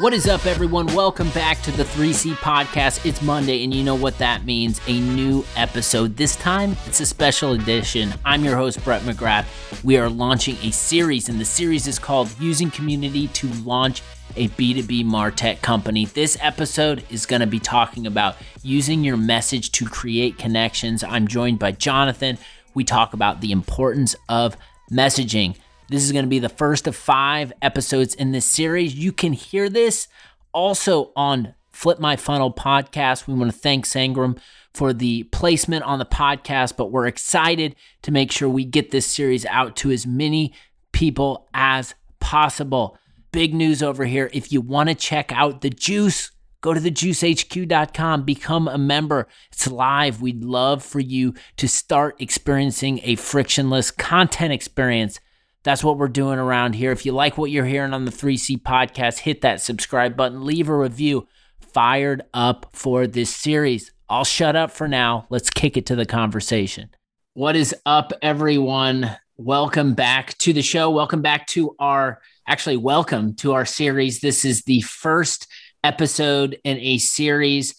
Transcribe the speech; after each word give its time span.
What 0.00 0.14
is 0.14 0.26
up, 0.26 0.46
everyone? 0.46 0.86
Welcome 0.94 1.28
back 1.32 1.60
to 1.60 1.70
the 1.72 1.82
3C 1.82 2.32
podcast. 2.36 3.04
It's 3.04 3.20
Monday, 3.20 3.62
and 3.64 3.74
you 3.74 3.84
know 3.84 3.94
what 3.94 4.16
that 4.16 4.46
means 4.46 4.80
a 4.86 4.98
new 4.98 5.44
episode. 5.56 6.16
This 6.16 6.36
time, 6.36 6.74
it's 6.86 7.00
a 7.00 7.06
special 7.06 7.52
edition. 7.52 8.14
I'm 8.24 8.42
your 8.42 8.56
host, 8.56 8.82
Brett 8.82 9.02
McGrath. 9.02 9.44
We 9.84 9.98
are 9.98 10.08
launching 10.08 10.56
a 10.62 10.70
series, 10.70 11.28
and 11.28 11.38
the 11.38 11.44
series 11.44 11.86
is 11.86 11.98
called 11.98 12.34
Using 12.40 12.70
Community 12.70 13.28
to 13.28 13.48
Launch 13.62 14.00
a 14.36 14.48
B2B 14.48 15.04
Martech 15.04 15.60
company. 15.60 16.06
This 16.06 16.38
episode 16.40 17.04
is 17.10 17.26
going 17.26 17.40
to 17.40 17.46
be 17.46 17.60
talking 17.60 18.06
about 18.06 18.36
using 18.62 19.04
your 19.04 19.18
message 19.18 19.70
to 19.72 19.84
create 19.84 20.38
connections. 20.38 21.04
I'm 21.04 21.28
joined 21.28 21.58
by 21.58 21.72
Jonathan. 21.72 22.38
We 22.72 22.84
talk 22.84 23.12
about 23.12 23.42
the 23.42 23.52
importance 23.52 24.16
of 24.30 24.56
messaging. 24.90 25.56
This 25.90 26.04
is 26.04 26.12
going 26.12 26.24
to 26.24 26.28
be 26.28 26.38
the 26.38 26.48
first 26.48 26.86
of 26.86 26.94
five 26.94 27.52
episodes 27.60 28.14
in 28.14 28.30
this 28.30 28.46
series. 28.46 28.94
You 28.94 29.10
can 29.10 29.32
hear 29.32 29.68
this 29.68 30.06
also 30.52 31.10
on 31.16 31.56
Flip 31.72 31.98
My 31.98 32.14
Funnel 32.14 32.52
podcast. 32.52 33.26
We 33.26 33.34
want 33.34 33.50
to 33.50 33.58
thank 33.58 33.86
Sangram 33.86 34.38
for 34.72 34.92
the 34.92 35.24
placement 35.24 35.82
on 35.82 35.98
the 35.98 36.06
podcast, 36.06 36.76
but 36.76 36.92
we're 36.92 37.08
excited 37.08 37.74
to 38.02 38.12
make 38.12 38.30
sure 38.30 38.48
we 38.48 38.64
get 38.64 38.92
this 38.92 39.04
series 39.04 39.44
out 39.46 39.74
to 39.76 39.90
as 39.90 40.06
many 40.06 40.54
people 40.92 41.48
as 41.54 41.96
possible. 42.20 42.96
Big 43.32 43.52
news 43.52 43.82
over 43.82 44.04
here. 44.04 44.30
If 44.32 44.52
you 44.52 44.60
want 44.60 44.90
to 44.90 44.94
check 44.94 45.32
out 45.32 45.60
the 45.60 45.70
juice, 45.70 46.30
go 46.60 46.72
to 46.72 46.78
thejuicehq.com, 46.78 48.22
become 48.22 48.68
a 48.68 48.78
member. 48.78 49.26
It's 49.50 49.66
live. 49.66 50.22
We'd 50.22 50.44
love 50.44 50.84
for 50.84 51.00
you 51.00 51.34
to 51.56 51.66
start 51.66 52.14
experiencing 52.22 53.00
a 53.02 53.16
frictionless 53.16 53.90
content 53.90 54.52
experience 54.52 55.18
that's 55.62 55.84
what 55.84 55.98
we're 55.98 56.08
doing 56.08 56.38
around 56.38 56.74
here. 56.74 56.90
If 56.90 57.04
you 57.04 57.12
like 57.12 57.36
what 57.36 57.50
you're 57.50 57.66
hearing 57.66 57.92
on 57.92 58.04
the 58.04 58.10
3C 58.10 58.62
podcast, 58.62 59.18
hit 59.18 59.42
that 59.42 59.60
subscribe 59.60 60.16
button, 60.16 60.44
leave 60.44 60.68
a 60.68 60.76
review. 60.76 61.28
Fired 61.60 62.22
up 62.34 62.70
for 62.72 63.06
this 63.06 63.34
series. 63.34 63.92
I'll 64.08 64.24
shut 64.24 64.56
up 64.56 64.72
for 64.72 64.88
now. 64.88 65.26
Let's 65.30 65.50
kick 65.50 65.76
it 65.76 65.86
to 65.86 65.94
the 65.94 66.06
conversation. 66.06 66.90
What 67.34 67.54
is 67.54 67.74
up, 67.86 68.12
everyone? 68.22 69.16
Welcome 69.36 69.94
back 69.94 70.36
to 70.38 70.52
the 70.52 70.62
show. 70.62 70.90
Welcome 70.90 71.22
back 71.22 71.46
to 71.48 71.76
our, 71.78 72.20
actually, 72.48 72.76
welcome 72.76 73.34
to 73.36 73.52
our 73.52 73.64
series. 73.64 74.20
This 74.20 74.44
is 74.44 74.62
the 74.62 74.80
first 74.80 75.46
episode 75.84 76.58
in 76.64 76.78
a 76.78 76.98
series 76.98 77.76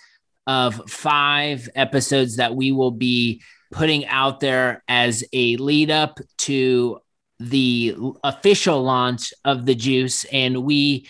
of 0.48 0.90
five 0.90 1.68
episodes 1.76 2.38
that 2.38 2.56
we 2.56 2.72
will 2.72 2.92
be 2.92 3.42
putting 3.72 4.06
out 4.06 4.40
there 4.40 4.84
as 4.88 5.24
a 5.34 5.58
lead 5.58 5.92
up 5.92 6.20
to 6.38 7.00
the 7.50 7.96
official 8.24 8.84
launch 8.84 9.34
of 9.44 9.66
the 9.66 9.76
juice 9.76 10.24
and 10.26 10.64
we 10.64 11.08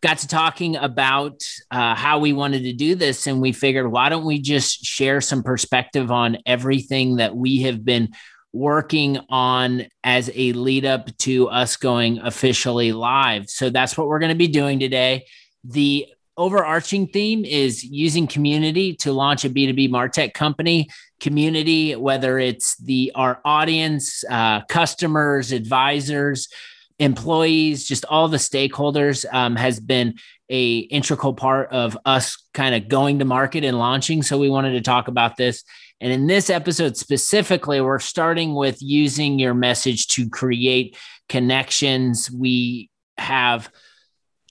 got 0.00 0.18
to 0.18 0.28
talking 0.28 0.76
about 0.76 1.42
uh, 1.70 1.94
how 1.94 2.18
we 2.18 2.32
wanted 2.32 2.62
to 2.62 2.72
do 2.72 2.94
this 2.94 3.26
and 3.26 3.40
we 3.40 3.52
figured 3.52 3.90
why 3.90 4.08
don't 4.08 4.24
we 4.24 4.40
just 4.40 4.84
share 4.84 5.20
some 5.20 5.42
perspective 5.42 6.10
on 6.10 6.38
everything 6.46 7.16
that 7.16 7.34
we 7.34 7.62
have 7.62 7.84
been 7.84 8.08
working 8.52 9.18
on 9.28 9.86
as 10.02 10.30
a 10.34 10.52
lead 10.52 10.84
up 10.84 11.16
to 11.18 11.48
us 11.48 11.76
going 11.76 12.18
officially 12.18 12.92
live. 12.92 13.48
So 13.48 13.70
that's 13.70 13.96
what 13.96 14.08
we're 14.08 14.18
going 14.18 14.30
to 14.30 14.36
be 14.36 14.48
doing 14.48 14.80
today. 14.80 15.26
The 15.64 16.06
overarching 16.36 17.08
theme 17.08 17.44
is 17.44 17.84
using 17.84 18.26
community 18.26 18.94
to 18.94 19.12
launch 19.12 19.44
a 19.44 19.50
b2b 19.50 19.90
martech 19.90 20.32
company 20.32 20.88
community, 21.20 21.96
whether 21.96 22.38
it's 22.38 22.76
the 22.76 23.12
our 23.14 23.40
audience, 23.44 24.24
uh, 24.30 24.62
customers, 24.66 25.52
advisors, 25.52 26.48
employees, 26.98 27.86
just 27.86 28.04
all 28.06 28.28
the 28.28 28.36
stakeholders, 28.36 29.24
um, 29.32 29.56
has 29.56 29.80
been 29.80 30.14
a 30.50 30.78
integral 30.78 31.34
part 31.34 31.70
of 31.72 31.96
us 32.04 32.48
kind 32.54 32.74
of 32.74 32.88
going 32.88 33.18
to 33.18 33.24
market 33.24 33.64
and 33.64 33.78
launching. 33.78 34.22
So 34.22 34.38
we 34.38 34.48
wanted 34.48 34.72
to 34.72 34.80
talk 34.80 35.08
about 35.08 35.36
this. 35.36 35.62
And 36.00 36.12
in 36.12 36.26
this 36.26 36.48
episode 36.48 36.96
specifically, 36.96 37.80
we're 37.80 37.98
starting 37.98 38.54
with 38.54 38.78
using 38.80 39.38
your 39.38 39.54
message 39.54 40.06
to 40.08 40.28
create 40.28 40.96
connections. 41.28 42.30
We 42.30 42.90
have 43.18 43.70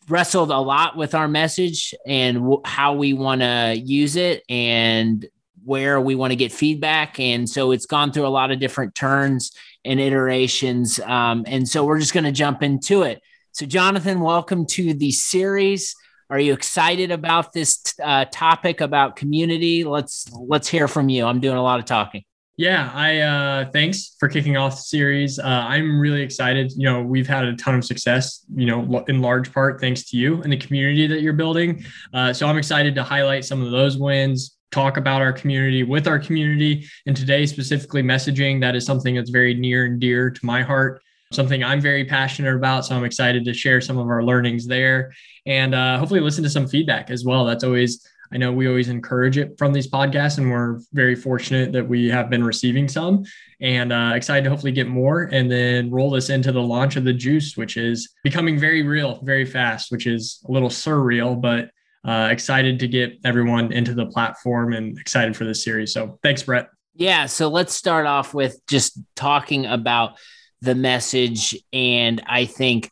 wrestled 0.09 0.51
a 0.51 0.59
lot 0.59 0.95
with 0.95 1.15
our 1.15 1.27
message 1.27 1.93
and 2.05 2.37
w- 2.37 2.61
how 2.63 2.93
we 2.93 3.13
want 3.13 3.41
to 3.41 3.75
use 3.77 4.15
it 4.15 4.43
and 4.49 5.25
where 5.67 5.99
we 5.99 6.15
want 6.15 6.31
to 6.31 6.37
get 6.37 6.49
feedback. 6.49 7.19
And 7.19 7.47
so 7.47 7.71
it's 7.71 7.85
gone 7.85 8.13
through 8.13 8.25
a 8.25 8.29
lot 8.29 8.51
of 8.51 8.59
different 8.59 8.95
turns 8.95 9.51
and 9.83 9.99
iterations. 9.99 10.97
Um, 11.01 11.43
and 11.45 11.67
so 11.67 11.83
we're 11.83 11.99
just 11.99 12.13
going 12.13 12.23
to 12.23 12.31
jump 12.31 12.63
into 12.63 13.01
it. 13.01 13.21
So, 13.51 13.65
Jonathan, 13.65 14.21
welcome 14.21 14.65
to 14.67 14.93
the 14.93 15.11
series. 15.11 15.93
Are 16.29 16.39
you 16.39 16.53
excited 16.53 17.11
about 17.11 17.51
this 17.51 17.93
uh, 18.01 18.25
topic 18.31 18.79
about 18.79 19.17
community? 19.17 19.83
Let's 19.83 20.31
let's 20.31 20.69
hear 20.69 20.87
from 20.87 21.09
you. 21.09 21.25
I'm 21.25 21.41
doing 21.41 21.57
a 21.57 21.63
lot 21.63 21.79
of 21.79 21.85
talking. 21.85 22.23
Yeah, 22.55 22.89
I 22.93 23.19
uh, 23.19 23.71
thanks 23.71 24.15
for 24.19 24.29
kicking 24.29 24.57
off 24.57 24.75
the 24.75 24.81
series. 24.81 25.37
Uh, 25.37 25.43
I'm 25.43 25.99
really 25.99 26.21
excited. 26.21 26.71
You 26.77 26.83
know, 26.85 27.01
we've 27.01 27.27
had 27.27 27.45
a 27.45 27.55
ton 27.55 27.75
of 27.75 27.85
success. 27.85 28.45
You 28.55 28.65
know, 28.65 29.05
in 29.07 29.21
large 29.21 29.53
part 29.53 29.79
thanks 29.79 30.09
to 30.11 30.17
you 30.17 30.41
and 30.41 30.51
the 30.51 30.57
community 30.57 31.07
that 31.07 31.21
you're 31.21 31.33
building. 31.33 31.83
Uh, 32.13 32.33
so 32.33 32.47
I'm 32.47 32.57
excited 32.57 32.95
to 32.95 33.03
highlight 33.03 33.45
some 33.45 33.61
of 33.61 33.71
those 33.71 33.97
wins, 33.97 34.56
talk 34.71 34.97
about 34.97 35.21
our 35.21 35.33
community 35.33 35.83
with 35.83 36.07
our 36.07 36.19
community. 36.19 36.87
And 37.05 37.15
today, 37.15 37.45
specifically 37.45 38.03
messaging, 38.03 38.59
that 38.61 38.75
is 38.75 38.85
something 38.85 39.15
that's 39.15 39.29
very 39.29 39.53
near 39.53 39.85
and 39.85 39.99
dear 39.99 40.29
to 40.29 40.45
my 40.45 40.61
heart, 40.61 41.01
something 41.31 41.63
I'm 41.63 41.81
very 41.81 42.05
passionate 42.05 42.55
about. 42.55 42.85
So 42.85 42.95
I'm 42.95 43.03
excited 43.05 43.45
to 43.45 43.53
share 43.53 43.81
some 43.81 43.97
of 43.97 44.07
our 44.07 44.23
learnings 44.23 44.67
there 44.67 45.13
and 45.45 45.73
uh, 45.73 45.97
hopefully 45.97 46.19
listen 46.19 46.43
to 46.43 46.49
some 46.49 46.67
feedback 46.67 47.09
as 47.09 47.23
well. 47.23 47.45
That's 47.45 47.63
always, 47.63 48.05
I 48.31 48.37
know 48.37 48.51
we 48.51 48.67
always 48.67 48.89
encourage 48.89 49.37
it 49.37 49.57
from 49.57 49.71
these 49.71 49.89
podcasts, 49.89 50.37
and 50.37 50.51
we're 50.51 50.79
very 50.91 51.15
fortunate 51.15 51.71
that 51.71 51.87
we 51.87 52.09
have 52.09 52.29
been 52.29 52.43
receiving 52.43 52.89
some 52.89 53.23
and 53.61 53.93
uh, 53.93 54.11
excited 54.15 54.43
to 54.43 54.49
hopefully 54.49 54.73
get 54.73 54.87
more 54.87 55.23
and 55.23 55.49
then 55.49 55.89
roll 55.89 56.11
this 56.11 56.29
into 56.29 56.51
the 56.51 56.61
launch 56.61 56.97
of 56.97 57.05
the 57.05 57.13
juice, 57.13 57.55
which 57.55 57.77
is 57.77 58.13
becoming 58.23 58.59
very 58.59 58.83
real, 58.83 59.21
very 59.23 59.45
fast, 59.45 59.91
which 59.91 60.07
is 60.07 60.43
a 60.47 60.51
little 60.51 60.69
surreal, 60.69 61.39
but 61.39 61.69
uh, 62.07 62.29
excited 62.31 62.79
to 62.79 62.87
get 62.87 63.19
everyone 63.25 63.71
into 63.73 63.93
the 63.93 64.05
platform 64.05 64.73
and 64.73 64.97
excited 64.97 65.35
for 65.35 65.43
this 65.43 65.63
series. 65.63 65.91
So 65.91 66.17
thanks, 66.23 66.41
Brett. 66.41 66.69
Yeah. 66.95 67.25
So 67.25 67.49
let's 67.49 67.73
start 67.75 68.07
off 68.07 68.33
with 68.33 68.65
just 68.67 68.97
talking 69.15 69.65
about 69.65 70.17
the 70.61 70.73
message. 70.73 71.55
And 71.73 72.23
I 72.25 72.45
think 72.45 72.89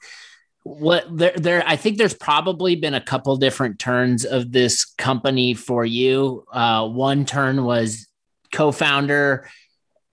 what 0.63 1.05
there, 1.15 1.33
there, 1.35 1.63
I 1.65 1.77
think 1.77 1.97
there's 1.97 2.13
probably 2.13 2.75
been 2.75 2.93
a 2.93 3.01
couple 3.01 3.35
different 3.37 3.79
turns 3.79 4.25
of 4.25 4.51
this 4.51 4.85
company 4.85 5.53
for 5.53 5.85
you. 5.85 6.45
Uh, 6.51 6.87
one 6.87 7.25
turn 7.25 7.63
was 7.63 8.07
co 8.51 8.71
founder 8.71 9.47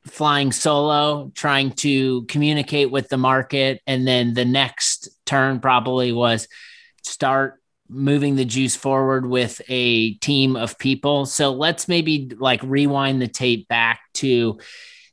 flying 0.07 0.53
solo, 0.53 1.31
trying 1.35 1.71
to 1.71 2.25
communicate 2.27 2.91
with 2.91 3.09
the 3.09 3.19
market. 3.19 3.81
And 3.87 4.07
then 4.07 4.35
the 4.35 4.45
next 4.45 5.09
turn 5.27 5.61
probably 5.61 6.13
was 6.13 6.49
start 7.03 7.62
moving 7.93 8.37
the 8.37 8.45
juice 8.45 8.75
forward 8.75 9.27
with 9.27 9.61
a 9.69 10.15
team 10.15 10.57
of 10.57 10.79
people. 10.79 11.27
So 11.27 11.53
let's 11.53 11.89
maybe 11.89 12.31
like 12.39 12.63
rewind 12.63 13.21
the 13.21 13.29
tape 13.29 13.69
back 13.69 14.01
to 14.15 14.59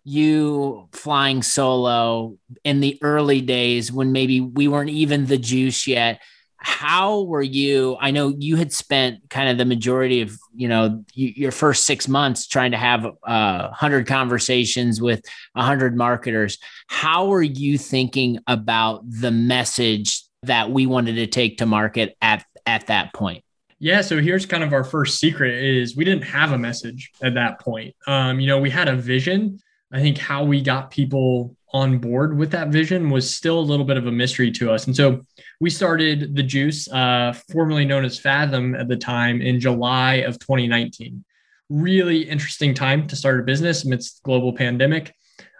you 0.04 0.88
flying 0.92 1.44
solo 1.44 2.38
in 2.64 2.80
the 2.80 2.98
early 3.02 3.42
days 3.42 3.92
when 3.92 4.12
maybe 4.12 4.42
we 4.42 4.68
weren't 4.68 4.90
even 4.90 5.26
the 5.26 5.38
juice 5.38 5.88
yet. 5.88 6.22
How 6.58 7.22
were 7.22 7.42
you? 7.42 7.96
I 8.02 8.12
know 8.12 8.34
you 8.38 8.58
had 8.58 8.74
spent 8.74 9.30
kind 9.30 9.50
of 9.50 9.58
the 9.58 9.66
majority 9.66 10.22
of 10.22 10.38
you 10.54 10.68
know 10.68 11.06
your 11.14 11.52
first 11.52 11.86
six 11.86 12.08
months 12.08 12.48
trying 12.48 12.72
to 12.72 12.78
have 12.78 13.06
uh, 13.24 13.70
hundred 13.72 14.08
conversations 14.08 15.02
with 15.02 15.24
hundred 15.56 15.96
marketers. 15.96 16.58
How 16.88 17.28
were 17.28 17.44
you 17.44 17.78
thinking 17.78 18.40
about 18.48 19.10
the 19.10 19.32
message 19.32 20.24
that 20.44 20.72
we 20.72 20.86
wanted 20.86 21.16
to 21.16 21.28
take 21.28 21.58
to 21.58 21.66
market 21.66 22.18
at 22.22 22.46
at 22.69 22.88
that 22.88 23.13
point? 23.13 23.44
Yeah, 23.80 24.01
so 24.01 24.19
here's 24.19 24.45
kind 24.45 24.63
of 24.63 24.74
our 24.74 24.83
first 24.83 25.19
secret 25.19 25.56
is 25.63 25.95
we 25.95 26.04
didn't 26.04 26.25
have 26.25 26.51
a 26.51 26.57
message 26.57 27.12
at 27.24 27.33
that 27.36 27.60
point. 27.60 27.95
Um, 28.07 28.39
you 28.39 28.48
know, 28.48 28.60
we 28.60 28.69
had 28.69 28.88
a 28.88 28.95
vision. 28.95 29.60
I 29.92 30.01
think 30.01 30.18
how 30.18 30.44
we 30.44 30.62
got 30.62 30.92
people 30.92 31.56
on 31.74 31.98
board 31.98 32.38
with 32.38 32.51
that 32.51 32.69
vision 32.69 33.10
was 33.10 33.33
still 33.33 33.60
a 33.60 33.62
little 33.62 33.86
bit 33.86 33.98
of 33.98 34.06
a 34.06 34.12
mystery 34.12 34.51
to 34.51 34.71
us. 34.71 34.86
And 34.86 34.95
so 34.95 35.21
we 35.60 35.69
started 35.69 36.36
the 36.36 36.44
Juice, 36.44 36.92
uh, 36.92 37.33
formerly 37.51 37.86
known 37.86 38.06
as 38.06 38.19
Fathom 38.19 38.75
at 38.75 38.88
the 38.88 38.98
time, 38.98 39.42
in 39.42 39.60
July 39.60 40.15
of 40.15 40.38
2019. 40.39 41.24
Really 41.69 42.22
interesting 42.22 42.74
time 42.74 43.07
to 43.07 43.15
start 43.15 43.39
a 43.39 43.44
business 43.44 43.86
amidst 43.86 44.22
global 44.24 44.51
pandemic. 44.51 45.13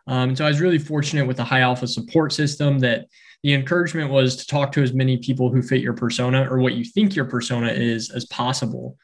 Um, 0.08 0.36
so 0.36 0.46
I 0.46 0.50
was 0.50 0.60
really 0.60 0.80
fortunate 0.80 1.26
with 1.28 1.38
the 1.38 1.44
High 1.44 1.62
Alpha 1.62 1.88
support 1.88 2.34
system 2.34 2.80
that 2.80 3.06
the 3.44 3.54
encouragement 3.54 4.12
was 4.12 4.36
to 4.38 4.48
talk 4.48 4.72
to 4.74 4.84
as 4.84 4.94
many 4.94 5.18
people 5.18 5.50
who 5.50 5.62
fit 5.62 5.82
your 5.82 5.94
persona 5.94 6.48
or 6.50 6.60
what 6.60 6.74
you 6.74 6.84
think 6.84 7.16
your 7.16 7.26
persona 7.26 7.68
is 7.68 8.10
as 8.10 8.26
possible. 8.26 8.98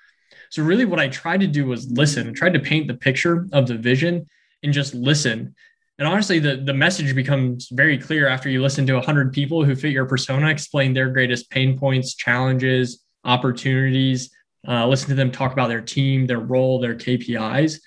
So, 0.50 0.64
really, 0.64 0.86
what 0.86 1.00
I 1.00 1.08
tried 1.08 1.40
to 1.42 1.48
do 1.48 1.66
was 1.66 1.90
listen, 1.90 2.30
I 2.30 2.32
tried 2.32 2.54
to 2.54 2.60
paint 2.60 2.88
the 2.88 2.94
picture 2.94 3.48
of 3.54 3.68
the 3.68 3.76
vision 3.76 4.28
and 4.64 4.74
just 4.74 4.94
listen. 4.94 5.56
And 5.98 6.08
honestly, 6.08 6.40
the, 6.40 6.58
the 6.58 6.74
message 6.74 7.16
becomes 7.16 7.70
very 7.72 7.98
clear 7.98 8.28
after 8.28 8.50
you 8.50 8.62
listen 8.62 8.86
to 8.88 8.94
100 8.96 9.32
people 9.32 9.64
who 9.64 9.76
fit 9.76 9.94
your 9.94 10.06
persona 10.06 10.50
explain 10.50 10.94
their 10.94 11.10
greatest 11.10 11.50
pain 11.50 11.80
points, 11.80 12.16
challenges, 12.16 13.04
opportunities, 13.24 14.30
uh, 14.68 14.86
listen 14.88 15.10
to 15.10 15.16
them 15.16 15.32
talk 15.32 15.54
about 15.54 15.70
their 15.70 15.82
team, 15.82 16.26
their 16.26 16.40
role, 16.40 16.80
their 16.80 16.96
KPIs, 16.96 17.80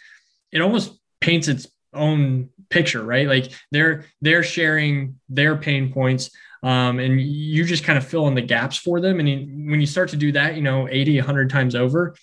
it 0.53 0.61
almost 0.61 0.99
paints 1.21 1.49
its 1.49 1.67
own 1.95 2.51
picture, 2.71 3.03
right? 3.03 3.27
Like 3.27 3.53
they're 3.71 4.07
they're 4.21 4.43
sharing 4.43 5.19
their 5.29 5.57
pain 5.57 5.93
points. 5.93 6.31
Um, 6.63 6.99
and 6.99 7.21
you 7.21 7.65
just 7.65 7.85
kind 7.85 7.97
of 7.97 8.07
fill 8.07 8.27
in 8.27 8.35
the 8.35 8.43
gaps 8.43 8.77
for 8.77 9.01
them. 9.01 9.21
And 9.21 9.29
you, 9.29 9.71
when 9.71 9.81
you 9.81 9.87
start 9.87 10.09
to 10.09 10.17
do 10.17 10.33
that, 10.33 10.57
you 10.57 10.63
know, 10.63 10.89
80, 10.89 11.19
100 11.19 11.49
times 11.49 11.77
over, 11.77 12.17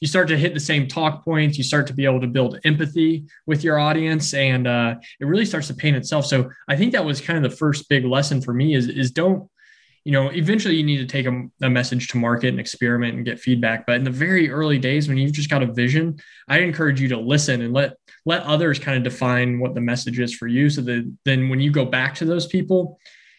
you 0.00 0.08
start 0.08 0.28
to 0.28 0.38
hit 0.38 0.54
the 0.54 0.60
same 0.60 0.86
talk 0.86 1.24
points. 1.24 1.58
You 1.58 1.64
start 1.64 1.86
to 1.86 1.94
be 1.94 2.04
able 2.04 2.20
to 2.20 2.26
build 2.26 2.58
empathy 2.64 3.24
with 3.46 3.64
your 3.64 3.78
audience, 3.78 4.34
and 4.34 4.66
uh, 4.66 4.96
it 5.20 5.24
really 5.24 5.46
starts 5.46 5.68
to 5.68 5.74
paint 5.74 5.96
itself. 5.96 6.26
So 6.26 6.50
I 6.68 6.76
think 6.76 6.92
that 6.92 7.04
was 7.04 7.20
kind 7.20 7.42
of 7.42 7.50
the 7.50 7.56
first 7.56 7.88
big 7.88 8.04
lesson 8.04 8.40
for 8.40 8.52
me 8.52 8.74
is 8.74 8.88
is 8.88 9.10
don't 9.10 9.48
you 10.04 10.12
know, 10.12 10.28
eventually 10.28 10.76
you 10.76 10.84
need 10.84 10.98
to 10.98 11.06
take 11.06 11.26
a, 11.26 11.48
a, 11.62 11.70
message 11.70 12.08
to 12.08 12.18
market 12.18 12.48
and 12.48 12.60
experiment 12.60 13.14
and 13.14 13.24
get 13.24 13.40
feedback. 13.40 13.86
But 13.86 13.96
in 13.96 14.04
the 14.04 14.10
very 14.10 14.50
early 14.50 14.78
days, 14.78 15.08
when 15.08 15.16
you've 15.16 15.32
just 15.32 15.48
got 15.48 15.62
a 15.62 15.72
vision, 15.72 16.18
I 16.46 16.58
encourage 16.58 17.00
you 17.00 17.08
to 17.08 17.18
listen 17.18 17.62
and 17.62 17.72
let 17.72 17.96
let 18.26 18.42
others 18.42 18.78
kind 18.78 18.98
of 18.98 19.02
define 19.02 19.58
what 19.58 19.74
the 19.74 19.80
message 19.80 20.18
is 20.18 20.34
for 20.34 20.46
you. 20.46 20.68
So 20.68 20.82
that 20.82 21.10
then 21.24 21.48
when 21.48 21.60
you 21.60 21.70
go 21.70 21.86
back 21.86 22.14
to 22.16 22.26
those 22.26 22.46
people, 22.46 22.98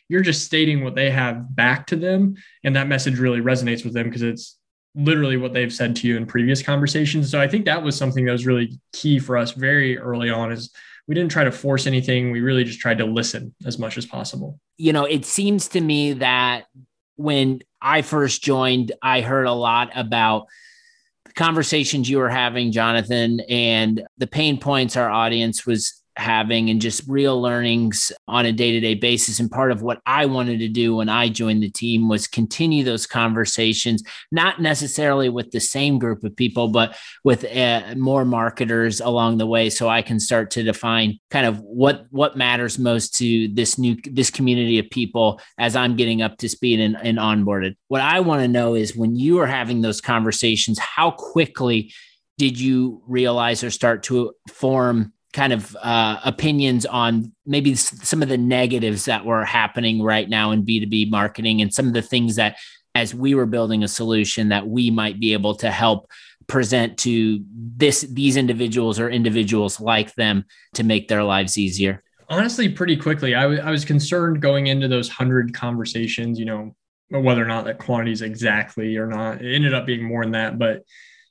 you're 0.09 0.21
just 0.21 0.45
stating 0.45 0.83
what 0.83 0.95
they 0.95 1.11
have 1.11 1.55
back 1.55 1.87
to 1.87 1.95
them, 1.95 2.35
and 2.63 2.75
that 2.75 2.87
message 2.87 3.19
really 3.19 3.41
resonates 3.41 3.83
with 3.83 3.93
them 3.93 4.09
because 4.09 4.23
it's 4.23 4.57
literally 4.95 5.37
what 5.37 5.53
they've 5.53 5.73
said 5.73 5.95
to 5.97 6.07
you 6.07 6.17
in 6.17 6.25
previous 6.25 6.63
conversations. 6.63 7.29
So 7.29 7.39
I 7.39 7.47
think 7.47 7.65
that 7.65 7.83
was 7.83 7.95
something 7.95 8.25
that 8.25 8.31
was 8.31 8.45
really 8.45 8.79
key 8.93 9.19
for 9.19 9.37
us 9.37 9.51
very 9.51 9.97
early 9.99 10.31
on. 10.31 10.51
Is 10.51 10.71
we 11.07 11.15
didn't 11.15 11.31
try 11.31 11.43
to 11.43 11.51
force 11.51 11.87
anything. 11.87 12.31
We 12.31 12.41
really 12.41 12.63
just 12.63 12.79
tried 12.79 12.97
to 12.97 13.05
listen 13.05 13.53
as 13.65 13.77
much 13.77 13.97
as 13.97 14.05
possible. 14.05 14.59
You 14.77 14.93
know, 14.93 15.05
it 15.05 15.25
seems 15.25 15.67
to 15.69 15.81
me 15.81 16.13
that 16.13 16.65
when 17.15 17.61
I 17.81 18.01
first 18.01 18.43
joined, 18.43 18.91
I 19.01 19.21
heard 19.21 19.45
a 19.45 19.53
lot 19.53 19.91
about 19.95 20.47
the 21.25 21.33
conversations 21.33 22.09
you 22.09 22.17
were 22.17 22.29
having, 22.29 22.71
Jonathan, 22.71 23.39
and 23.41 24.03
the 24.17 24.27
pain 24.27 24.59
points 24.59 24.97
our 24.97 25.09
audience 25.09 25.65
was 25.65 26.01
having 26.17 26.69
and 26.69 26.81
just 26.81 27.03
real 27.07 27.41
learnings 27.41 28.11
on 28.27 28.45
a 28.45 28.51
day-to-day 28.51 28.95
basis. 28.95 29.39
And 29.39 29.51
part 29.51 29.71
of 29.71 29.81
what 29.81 30.01
I 30.05 30.25
wanted 30.25 30.59
to 30.59 30.67
do 30.67 30.95
when 30.95 31.09
I 31.09 31.29
joined 31.29 31.61
the 31.61 31.69
team 31.69 32.07
was 32.07 32.27
continue 32.27 32.83
those 32.83 33.05
conversations 33.05 34.03
not 34.31 34.61
necessarily 34.61 35.29
with 35.29 35.51
the 35.51 35.59
same 35.59 35.99
group 35.99 36.23
of 36.23 36.35
people 36.35 36.69
but 36.69 36.97
with 37.23 37.45
uh, 37.45 37.95
more 37.97 38.25
marketers 38.25 39.01
along 39.01 39.37
the 39.37 39.45
way 39.45 39.69
so 39.69 39.89
I 39.89 40.01
can 40.01 40.19
start 40.19 40.51
to 40.51 40.63
define 40.63 41.19
kind 41.31 41.45
of 41.45 41.59
what 41.59 42.05
what 42.11 42.37
matters 42.37 42.79
most 42.79 43.15
to 43.15 43.47
this 43.49 43.77
new 43.77 43.97
this 44.11 44.29
community 44.29 44.79
of 44.79 44.89
people 44.89 45.41
as 45.57 45.75
I'm 45.75 45.95
getting 45.95 46.21
up 46.21 46.37
to 46.37 46.49
speed 46.49 46.79
and, 46.79 46.97
and 47.01 47.17
onboarded. 47.17 47.75
What 47.87 48.01
I 48.01 48.19
want 48.21 48.41
to 48.41 48.47
know 48.47 48.75
is 48.75 48.95
when 48.95 49.15
you 49.15 49.39
are 49.39 49.47
having 49.47 49.81
those 49.81 50.01
conversations 50.01 50.79
how 50.79 51.11
quickly 51.11 51.93
did 52.37 52.59
you 52.59 53.01
realize 53.07 53.63
or 53.63 53.71
start 53.71 54.03
to 54.03 54.33
form 54.51 55.13
kind 55.35 55.51
of 55.51 55.75
uh, 55.81 56.17
opinions 56.23 56.85
on 56.85 57.33
maybe 57.45 57.75
some 57.75 58.23
of 58.23 58.29
the 58.29 58.37
negatives 58.37 59.03
that 59.05 59.25
were 59.25 59.43
happening 59.43 60.01
right 60.01 60.29
now 60.29 60.51
in 60.51 60.65
B2B 60.65 61.11
marketing 61.11 61.61
and 61.61 61.73
some 61.73 61.87
of 61.87 61.93
the 61.93 62.01
things 62.01 62.37
that 62.37 62.55
as 62.95 63.13
we 63.13 63.35
were 63.35 63.45
building 63.45 63.83
a 63.83 63.87
solution 63.89 64.47
that 64.49 64.65
we 64.65 64.89
might 64.89 65.19
be 65.19 65.33
able 65.33 65.53
to 65.55 65.69
help 65.69 66.09
present 66.47 66.97
to 66.99 67.43
this 67.51 68.01
these 68.01 68.37
individuals 68.37 68.97
or 68.97 69.09
individuals 69.09 69.81
like 69.81 70.15
them 70.15 70.45
to 70.73 70.85
make 70.85 71.09
their 71.09 71.23
lives 71.23 71.57
easier. 71.57 72.01
Honestly 72.29 72.69
pretty 72.69 72.95
quickly 72.95 73.35
I, 73.35 73.41
w- 73.41 73.61
I 73.61 73.71
was 73.71 73.83
concerned 73.83 74.41
going 74.41 74.67
into 74.67 74.87
those 74.87 75.09
100 75.09 75.53
conversations 75.53 76.39
you 76.39 76.45
know 76.45 76.75
whether 77.09 77.43
or 77.43 77.47
not 77.47 77.65
that 77.65 77.77
quantity 77.77 78.13
is 78.13 78.21
exactly 78.21 78.95
or 78.95 79.05
not 79.05 79.41
it 79.41 79.53
ended 79.53 79.73
up 79.73 79.85
being 79.85 80.03
more 80.03 80.23
than 80.23 80.31
that 80.31 80.57
but 80.57 80.83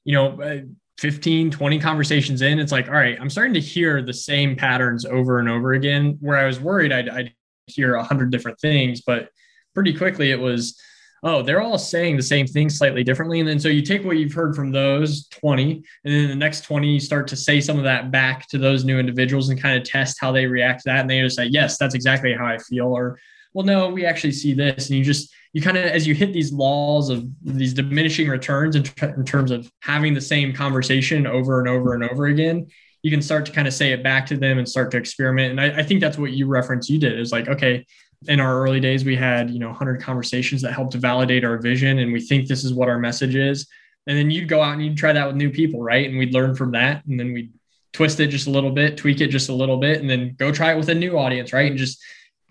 you 0.05 0.15
know 0.15 0.67
15, 0.99 1.51
20 1.51 1.81
conversations 1.81 2.43
in, 2.43 2.59
it's 2.59 2.73
like, 2.73 2.89
all 2.89 2.95
right, 2.95 3.19
I'm 3.21 3.31
starting 3.31 3.55
to 3.55 3.61
hear 3.61 4.03
the 4.03 4.13
same 4.13 4.57
patterns 4.57 5.05
over 5.05 5.39
and 5.39 5.49
over 5.49 5.73
again. 5.73 6.17
Where 6.21 6.37
I 6.37 6.47
was 6.47 6.61
worried 6.61 6.93
I'd, 6.93 7.09
I'd 7.09 7.33
hear 7.67 7.95
a 7.95 8.05
hundred 8.05 8.31
different 8.31 8.61
things, 8.61 9.01
but 9.01 9.29
pretty 9.75 9.93
quickly 9.93 10.31
it 10.31 10.39
was, 10.39 10.79
oh, 11.25 11.43
they're 11.43 11.63
all 11.63 11.79
saying 11.79 12.17
the 12.17 12.23
same 12.23 12.47
thing 12.47 12.69
slightly 12.69 13.03
differently. 13.03 13.41
And 13.41 13.49
then 13.49 13.59
so 13.59 13.69
you 13.69 13.83
take 13.83 14.05
what 14.05 14.19
you've 14.19 14.35
heard 14.35 14.55
from 14.55 14.71
those 14.71 15.27
20, 15.29 15.83
and 16.05 16.15
then 16.15 16.29
the 16.29 16.35
next 16.35 16.63
20, 16.63 16.87
you 16.87 17.01
start 17.01 17.27
to 17.29 17.37
say 17.37 17.61
some 17.61 17.79
of 17.79 17.85
that 17.85 18.11
back 18.11 18.47
to 18.49 18.59
those 18.59 18.85
new 18.85 18.99
individuals 18.99 19.49
and 19.49 19.61
kind 19.61 19.77
of 19.77 19.85
test 19.85 20.19
how 20.21 20.31
they 20.31 20.47
react 20.47 20.83
to 20.83 20.91
that. 20.91 21.01
And 21.01 21.11
they 21.11 21.21
just 21.21 21.37
say, 21.37 21.47
yes, 21.47 21.79
that's 21.79 21.95
exactly 21.95 22.35
how 22.35 22.47
I 22.47 22.59
feel. 22.59 22.87
Or, 22.87 23.19
well, 23.55 23.65
no, 23.65 23.89
we 23.89 24.05
actually 24.05 24.33
see 24.33 24.53
this. 24.53 24.91
And 24.91 24.99
you 24.99 25.05
just, 25.05 25.33
you 25.55 25.63
kind 25.63 25.79
of 25.79 25.85
as 25.85 26.07
you 26.07 26.15
hit 26.15 26.35
these 26.35 26.53
laws 26.53 27.09
of 27.09 27.25
these 27.43 27.73
diminishing 27.73 28.29
returns 28.29 28.77
in, 28.77 28.85
in, 29.01 29.25
terms 29.25 29.51
of 29.51 29.71
having 29.81 30.13
the 30.13 30.21
same 30.21 30.53
conversation 30.53 31.27
over 31.27 31.61
and 31.61 31.69
over 31.69 31.95
and 31.95 32.05
over 32.05 32.27
again 32.27 32.67
you 33.05 33.11
can 33.11 33.23
start 33.23 33.45
to 33.47 33.53
kind 33.53 33.69
of 33.69 33.75
say 33.75 33.93
it 33.93 34.03
back 34.03 34.25
to 34.27 34.37
them 34.37 34.59
and 34.59 34.67
start 34.67 34.91
to 34.91 34.97
experiment. 34.97 35.51
And 35.51 35.61
I, 35.61 35.81
I 35.81 35.83
think 35.83 36.01
that's 36.01 36.17
what 36.17 36.33
you 36.33 36.47
referenced 36.47 36.89
you 36.89 36.99
did 36.99 37.19
is 37.19 37.31
like 37.31 37.49
okay 37.49 37.87
in 38.27 38.41
our 38.41 38.63
early 38.63 38.81
days 38.81 39.05
we 39.05 39.15
had 39.15 39.51
you 39.51 39.59
know 39.59 39.69
100 39.69 40.01
conversations 40.01 40.63
that 40.63 40.73
helped 40.73 40.93
to 40.93 40.99
validate 40.99 41.45
our 41.45 41.59
vision 41.59 41.99
and 41.99 42.13
we 42.13 42.21
think 42.21 42.49
this 42.49 42.65
is 42.65 42.75
what 42.75 42.89
our 42.89 42.99
message 42.99 43.37
is. 43.37 43.69
And 44.07 44.19
then 44.19 44.31
you'd 44.31 44.49
go 44.49 44.63
out 44.63 44.73
and 44.73 44.85
you'd 44.85 44.97
try 44.97 45.13
that 45.13 45.27
with 45.27 45.37
new 45.37 45.51
people 45.51 45.83
right? 45.83 46.09
And 46.09 46.19
we'd 46.19 46.35
learn 46.35 46.57
from 46.57 46.73
that 46.73 47.05
and 47.07 47.21
then 47.21 47.33
we'd 47.33 47.53
twist 47.93 48.19
it 48.19 48.29
just 48.29 48.49
a 48.49 48.51
little 48.51 48.73
bit 48.73 48.97
tweak 48.97 49.21
it 49.21 49.29
just 49.29 49.51
a 49.51 49.55
little 49.55 49.77
bit 49.77 50.01
and 50.01 50.11
then 50.11 50.35
go 50.37 50.51
try 50.51 50.73
it 50.73 50.77
with 50.77 50.89
a 50.89 50.95
new 50.95 51.17
audience 51.17 51.53
right? 51.53 51.71
And 51.71 51.79
just 51.79 52.03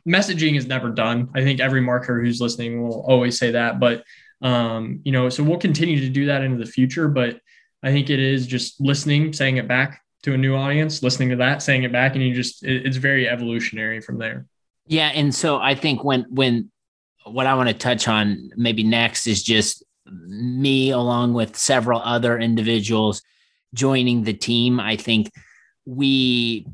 messaging 0.07 0.57
is 0.57 0.67
never 0.67 0.89
done. 0.89 1.29
I 1.35 1.43
think 1.43 1.59
every 1.59 1.81
marketer 1.81 2.23
who's 2.23 2.41
listening 2.41 2.81
will 2.81 3.05
always 3.07 3.37
say 3.37 3.51
that, 3.51 3.79
but 3.79 4.03
um, 4.41 4.99
you 5.03 5.11
know, 5.11 5.29
so 5.29 5.43
we'll 5.43 5.57
continue 5.57 5.99
to 6.01 6.09
do 6.09 6.25
that 6.25 6.43
into 6.43 6.57
the 6.57 6.69
future. 6.69 7.07
But 7.07 7.39
I 7.81 7.91
think 7.91 8.09
it 8.09 8.19
is 8.19 8.45
just 8.45 8.79
listening, 8.81 9.33
saying 9.33 9.57
it 9.57 9.67
back 9.67 10.01
to 10.23 10.33
a 10.33 10.37
new 10.37 10.55
audience, 10.55 11.01
listening 11.03 11.29
to 11.29 11.35
that, 11.37 11.61
saying 11.61 11.83
it 11.83 11.91
back, 11.91 12.15
and 12.15 12.23
you 12.23 12.33
just 12.33 12.63
it, 12.63 12.85
it's 12.85 12.97
very 12.97 13.27
evolutionary 13.27 14.01
from 14.01 14.17
there. 14.17 14.45
Yeah, 14.87 15.07
and 15.07 15.33
so 15.33 15.57
I 15.57 15.75
think 15.75 16.03
when 16.03 16.25
when 16.29 16.71
what 17.25 17.47
I 17.47 17.55
want 17.55 17.69
to 17.69 17.75
touch 17.75 18.07
on 18.07 18.51
maybe 18.57 18.83
next 18.83 19.27
is 19.27 19.43
just 19.43 19.83
me 20.05 20.91
along 20.91 21.33
with 21.33 21.55
several 21.55 22.01
other 22.01 22.37
individuals 22.37 23.21
joining 23.73 24.23
the 24.23 24.33
team. 24.33 24.79
I 24.79 24.97
think 24.97 25.31
we 25.85 26.67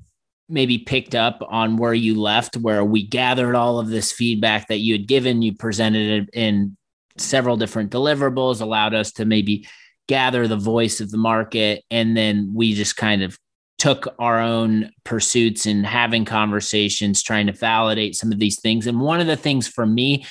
maybe 0.49 0.79
picked 0.79 1.15
up 1.15 1.45
on 1.47 1.77
where 1.77 1.93
you 1.93 2.19
left, 2.19 2.57
where 2.57 2.83
we 2.83 3.05
gathered 3.05 3.55
all 3.55 3.79
of 3.79 3.87
this 3.87 4.11
feedback 4.11 4.67
that 4.67 4.79
you 4.79 4.93
had 4.93 5.07
given, 5.07 5.41
you 5.41 5.53
presented 5.53 6.23
it 6.23 6.29
in 6.33 6.75
several 7.17 7.55
different 7.55 7.91
deliverables, 7.91 8.61
allowed 8.61 8.93
us 8.93 9.11
to 9.13 9.25
maybe 9.25 9.67
gather 10.07 10.47
the 10.47 10.57
voice 10.57 10.99
of 11.01 11.11
the 11.11 11.17
market. 11.17 11.83
And 11.91 12.17
then 12.17 12.51
we 12.53 12.73
just 12.73 12.97
kind 12.97 13.21
of 13.21 13.37
took 13.77 14.07
our 14.19 14.39
own 14.39 14.91
pursuits 15.03 15.65
and 15.65 15.85
having 15.85 16.25
conversations, 16.25 17.23
trying 17.23 17.47
to 17.47 17.53
validate 17.53 18.15
some 18.15 18.31
of 18.31 18.39
these 18.39 18.59
things. 18.59 18.87
And 18.87 18.99
one 18.99 19.21
of 19.21 19.27
the 19.27 19.37
things 19.37 19.67
for 19.67 19.85
me, 19.85 20.25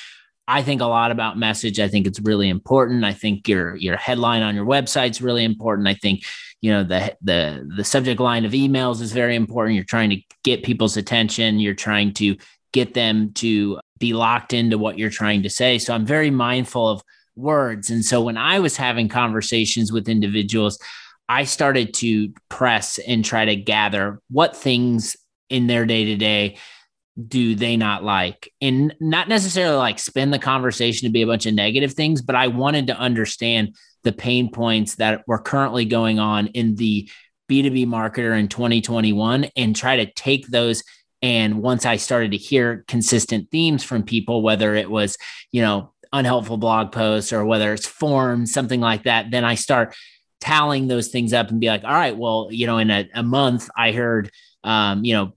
I 0.49 0.63
think 0.63 0.81
a 0.81 0.85
lot 0.85 1.11
about 1.11 1.37
message. 1.37 1.79
I 1.79 1.87
think 1.87 2.07
it's 2.07 2.19
really 2.19 2.49
important. 2.49 3.05
I 3.05 3.13
think 3.13 3.47
your 3.47 3.75
your 3.75 3.97
headline 3.97 4.41
on 4.41 4.55
your 4.55 4.65
website 4.65 5.11
is 5.11 5.21
really 5.21 5.43
important. 5.43 5.87
I 5.87 5.93
think 5.93 6.23
you 6.61 6.71
know 6.71 6.83
the 6.83 7.15
the 7.21 7.69
the 7.75 7.83
subject 7.83 8.19
line 8.19 8.45
of 8.45 8.51
emails 8.51 9.01
is 9.01 9.11
very 9.11 9.35
important 9.35 9.75
you're 9.75 9.83
trying 9.83 10.09
to 10.09 10.21
get 10.43 10.63
people's 10.63 10.97
attention 10.97 11.59
you're 11.59 11.73
trying 11.73 12.13
to 12.13 12.35
get 12.73 12.93
them 12.93 13.31
to 13.33 13.79
be 13.97 14.13
locked 14.13 14.53
into 14.53 14.77
what 14.77 14.97
you're 14.97 15.09
trying 15.09 15.43
to 15.43 15.49
say 15.49 15.77
so 15.77 15.93
i'm 15.93 16.05
very 16.05 16.29
mindful 16.29 16.87
of 16.87 17.01
words 17.35 17.89
and 17.89 18.03
so 18.03 18.21
when 18.21 18.37
i 18.37 18.59
was 18.59 18.75
having 18.75 19.07
conversations 19.07 19.91
with 19.91 20.09
individuals 20.09 20.77
i 21.29 21.43
started 21.43 21.93
to 21.93 22.33
press 22.49 22.99
and 23.07 23.23
try 23.23 23.45
to 23.45 23.55
gather 23.55 24.19
what 24.29 24.55
things 24.55 25.15
in 25.49 25.67
their 25.67 25.85
day 25.85 26.05
to 26.05 26.15
day 26.15 26.57
do 27.27 27.55
they 27.55 27.75
not 27.75 28.03
like? 28.03 28.51
And 28.61 28.95
not 28.99 29.27
necessarily 29.27 29.77
like 29.77 29.99
spin 29.99 30.31
the 30.31 30.39
conversation 30.39 31.07
to 31.07 31.11
be 31.11 31.21
a 31.21 31.27
bunch 31.27 31.45
of 31.45 31.53
negative 31.53 31.93
things 31.93 32.21
but 32.21 32.35
i 32.35 32.47
wanted 32.47 32.87
to 32.87 32.97
understand 32.97 33.75
the 34.03 34.11
pain 34.11 34.51
points 34.51 34.95
that 34.95 35.27
were 35.27 35.39
currently 35.39 35.85
going 35.85 36.19
on 36.19 36.47
in 36.47 36.75
the 36.75 37.09
B2B 37.49 37.87
marketer 37.87 38.37
in 38.39 38.47
2021 38.47 39.45
and 39.55 39.75
try 39.75 39.97
to 39.97 40.11
take 40.11 40.47
those. 40.47 40.83
And 41.21 41.61
once 41.61 41.85
I 41.85 41.97
started 41.97 42.31
to 42.31 42.37
hear 42.37 42.85
consistent 42.87 43.49
themes 43.51 43.83
from 43.83 44.03
people, 44.03 44.41
whether 44.41 44.75
it 44.75 44.89
was, 44.89 45.17
you 45.51 45.61
know, 45.61 45.93
unhelpful 46.13 46.57
blog 46.57 46.91
posts 46.91 47.33
or 47.33 47.43
whether 47.45 47.73
it's 47.73 47.85
forms, 47.85 48.53
something 48.53 48.79
like 48.79 49.03
that, 49.03 49.31
then 49.31 49.43
I 49.43 49.55
start 49.55 49.95
tallying 50.39 50.87
those 50.87 51.09
things 51.09 51.33
up 51.33 51.49
and 51.49 51.59
be 51.59 51.67
like, 51.67 51.83
all 51.83 51.91
right, 51.91 52.15
well, 52.15 52.47
you 52.51 52.65
know, 52.65 52.77
in 52.77 52.89
a, 52.89 53.09
a 53.13 53.23
month, 53.23 53.69
I 53.75 53.91
heard, 53.91 54.31
um, 54.63 55.03
you 55.03 55.13
know, 55.13 55.33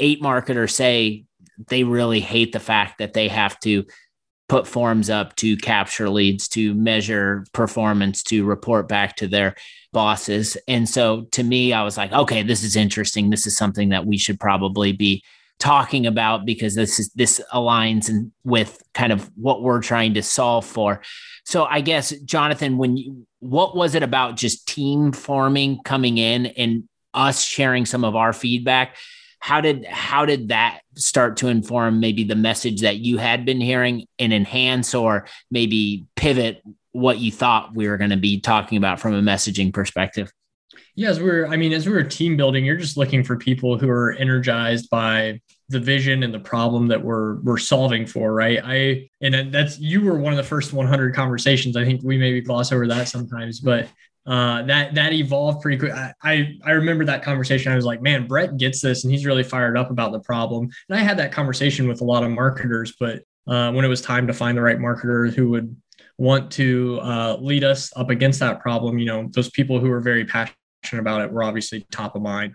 eight 0.00 0.20
marketers 0.20 0.74
say 0.74 1.24
they 1.68 1.84
really 1.84 2.20
hate 2.20 2.52
the 2.52 2.60
fact 2.60 2.98
that 2.98 3.12
they 3.12 3.28
have 3.28 3.58
to 3.60 3.84
put 4.48 4.66
forms 4.66 5.08
up 5.08 5.36
to 5.36 5.56
capture 5.56 6.10
leads, 6.10 6.48
to 6.48 6.74
measure 6.74 7.44
performance, 7.52 8.24
to 8.24 8.44
report 8.44 8.88
back 8.88 9.14
to 9.14 9.28
their 9.28 9.54
bosses. 9.92 10.56
And 10.66 10.88
so 10.88 11.26
to 11.32 11.44
me, 11.44 11.72
I 11.72 11.84
was 11.84 11.96
like, 11.96 12.12
okay, 12.12 12.42
this 12.42 12.64
is 12.64 12.74
interesting. 12.74 13.30
This 13.30 13.46
is 13.46 13.56
something 13.56 13.90
that 13.90 14.06
we 14.06 14.18
should 14.18 14.40
probably 14.40 14.92
be 14.92 15.22
talking 15.60 16.06
about 16.06 16.46
because 16.46 16.74
this 16.74 16.98
is 16.98 17.10
this 17.10 17.40
aligns 17.52 18.08
and 18.08 18.32
with 18.42 18.82
kind 18.94 19.12
of 19.12 19.30
what 19.36 19.62
we're 19.62 19.82
trying 19.82 20.14
to 20.14 20.22
solve 20.22 20.64
for. 20.64 21.00
So 21.44 21.64
I 21.64 21.80
guess 21.80 22.10
Jonathan, 22.24 22.76
when 22.78 22.96
you 22.96 23.26
what 23.38 23.76
was 23.76 23.94
it 23.94 24.02
about 24.02 24.36
just 24.36 24.66
team 24.66 25.12
forming 25.12 25.80
coming 25.84 26.18
in 26.18 26.46
and 26.46 26.84
us 27.14 27.42
sharing 27.42 27.86
some 27.86 28.04
of 28.04 28.16
our 28.16 28.32
feedback? 28.32 28.96
How 29.40 29.60
did 29.60 29.84
how 29.86 30.26
did 30.26 30.48
that 30.48 30.80
start 30.96 31.38
to 31.38 31.48
inform 31.48 31.98
maybe 31.98 32.24
the 32.24 32.36
message 32.36 32.82
that 32.82 32.98
you 32.98 33.18
had 33.18 33.44
been 33.44 33.60
hearing 33.60 34.06
and 34.18 34.32
enhance 34.32 34.94
or 34.94 35.26
maybe 35.50 36.06
pivot 36.14 36.62
what 36.92 37.18
you 37.18 37.32
thought 37.32 37.74
we 37.74 37.88
were 37.88 37.96
going 37.96 38.10
to 38.10 38.16
be 38.16 38.40
talking 38.40 38.78
about 38.78 39.00
from 39.00 39.14
a 39.14 39.22
messaging 39.22 39.72
perspective? 39.72 40.32
Yeah, 40.96 41.08
as 41.08 41.20
we're, 41.20 41.46
I 41.46 41.56
mean, 41.56 41.72
as 41.72 41.86
we 41.86 41.94
are 41.94 42.02
team 42.02 42.36
building, 42.36 42.64
you're 42.64 42.76
just 42.76 42.96
looking 42.96 43.24
for 43.24 43.36
people 43.36 43.78
who 43.78 43.88
are 43.88 44.12
energized 44.12 44.90
by 44.90 45.40
the 45.68 45.78
vision 45.78 46.24
and 46.24 46.34
the 46.34 46.40
problem 46.40 46.88
that 46.88 47.02
we're 47.02 47.40
we're 47.40 47.58
solving 47.58 48.04
for, 48.04 48.34
right? 48.34 48.60
I 48.62 49.08
and 49.22 49.54
that's 49.54 49.78
you 49.78 50.02
were 50.02 50.18
one 50.18 50.32
of 50.32 50.36
the 50.36 50.42
first 50.42 50.72
100 50.72 51.14
conversations. 51.14 51.76
I 51.76 51.84
think 51.84 52.02
we 52.02 52.18
maybe 52.18 52.40
gloss 52.40 52.72
over 52.72 52.88
that 52.88 53.08
sometimes, 53.08 53.60
but 53.60 53.88
uh, 54.26 54.62
that 54.62 54.94
that 54.94 55.12
evolved 55.12 55.62
pretty 55.62 55.78
quick. 55.78 55.92
I, 55.92 56.12
I, 56.22 56.58
I 56.64 56.70
remember 56.72 57.04
that 57.06 57.22
conversation. 57.22 57.72
I 57.72 57.76
was 57.76 57.84
like, 57.84 58.02
man, 58.02 58.26
Brett 58.26 58.56
gets 58.56 58.80
this, 58.80 59.04
and 59.04 59.12
he's 59.12 59.26
really 59.26 59.42
fired 59.42 59.76
up 59.76 59.90
about 59.90 60.12
the 60.12 60.20
problem. 60.20 60.68
And 60.88 60.98
I 60.98 61.02
had 61.02 61.18
that 61.18 61.32
conversation 61.32 61.88
with 61.88 62.00
a 62.00 62.04
lot 62.04 62.22
of 62.22 62.30
marketers, 62.30 62.94
but 63.00 63.22
uh, 63.48 63.72
when 63.72 63.84
it 63.84 63.88
was 63.88 64.02
time 64.02 64.26
to 64.26 64.32
find 64.32 64.56
the 64.56 64.62
right 64.62 64.78
marketer 64.78 65.32
who 65.32 65.50
would 65.50 65.74
want 66.18 66.50
to 66.52 67.00
uh, 67.02 67.36
lead 67.40 67.64
us 67.64 67.90
up 67.96 68.10
against 68.10 68.40
that 68.40 68.60
problem, 68.60 68.98
you 68.98 69.06
know, 69.06 69.28
those 69.32 69.50
people 69.50 69.80
who 69.80 69.90
are 69.90 70.00
very 70.00 70.24
passionate 70.24 70.54
about 70.92 71.22
it 71.22 71.32
were 71.32 71.42
obviously 71.42 71.86
top 71.90 72.14
of 72.14 72.22
mind. 72.22 72.54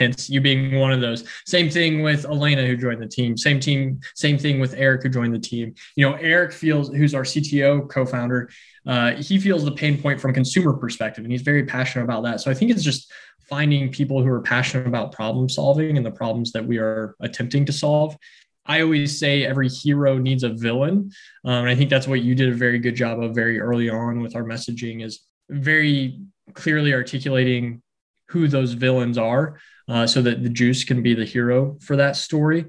Hence, 0.00 0.30
you 0.30 0.40
being 0.40 0.80
one 0.80 0.92
of 0.92 1.02
those. 1.02 1.28
Same 1.46 1.68
thing 1.68 2.02
with 2.02 2.24
Elena, 2.24 2.66
who 2.66 2.74
joined 2.74 3.02
the 3.02 3.06
team. 3.06 3.36
Same 3.36 3.60
team. 3.60 4.00
Same 4.14 4.38
thing 4.38 4.58
with 4.58 4.72
Eric, 4.74 5.02
who 5.02 5.10
joined 5.10 5.34
the 5.34 5.38
team. 5.38 5.74
You 5.94 6.08
know, 6.08 6.16
Eric 6.16 6.52
feels, 6.52 6.88
who's 6.88 7.14
our 7.14 7.22
CTO 7.22 7.86
co-founder, 7.88 8.48
uh, 8.86 9.12
he 9.16 9.38
feels 9.38 9.62
the 9.62 9.72
pain 9.72 10.00
point 10.00 10.18
from 10.18 10.32
consumer 10.32 10.72
perspective, 10.72 11.24
and 11.24 11.30
he's 11.30 11.42
very 11.42 11.66
passionate 11.66 12.04
about 12.04 12.24
that. 12.24 12.40
So 12.40 12.50
I 12.50 12.54
think 12.54 12.70
it's 12.70 12.82
just 12.82 13.12
finding 13.42 13.92
people 13.92 14.22
who 14.22 14.30
are 14.30 14.40
passionate 14.40 14.86
about 14.86 15.12
problem 15.12 15.50
solving 15.50 15.98
and 15.98 16.06
the 16.06 16.10
problems 16.10 16.52
that 16.52 16.64
we 16.64 16.78
are 16.78 17.14
attempting 17.20 17.66
to 17.66 17.72
solve. 17.72 18.16
I 18.64 18.80
always 18.80 19.18
say 19.18 19.44
every 19.44 19.68
hero 19.68 20.16
needs 20.16 20.44
a 20.44 20.48
villain, 20.48 21.10
um, 21.44 21.52
and 21.52 21.68
I 21.68 21.74
think 21.74 21.90
that's 21.90 22.08
what 22.08 22.22
you 22.22 22.34
did 22.34 22.48
a 22.48 22.54
very 22.54 22.78
good 22.78 22.96
job 22.96 23.22
of 23.22 23.34
very 23.34 23.60
early 23.60 23.90
on 23.90 24.22
with 24.22 24.34
our 24.34 24.44
messaging. 24.44 25.04
Is 25.04 25.20
very 25.50 26.20
clearly 26.54 26.94
articulating 26.94 27.82
who 28.28 28.48
those 28.48 28.72
villains 28.72 29.18
are 29.18 29.58
uh, 29.90 30.06
so 30.06 30.22
that 30.22 30.42
the 30.42 30.48
juice 30.48 30.84
can 30.84 31.02
be 31.02 31.14
the 31.14 31.24
hero 31.24 31.76
for 31.80 31.96
that 31.96 32.14
story. 32.16 32.64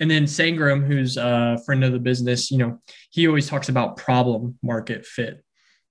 And 0.00 0.10
then 0.10 0.24
Sangram, 0.24 0.84
who's 0.84 1.18
a 1.18 1.60
friend 1.66 1.84
of 1.84 1.92
the 1.92 1.98
business, 1.98 2.50
you 2.50 2.58
know, 2.58 2.80
he 3.10 3.28
always 3.28 3.46
talks 3.46 3.68
about 3.68 3.98
problem 3.98 4.58
market 4.62 5.04
fit, 5.04 5.44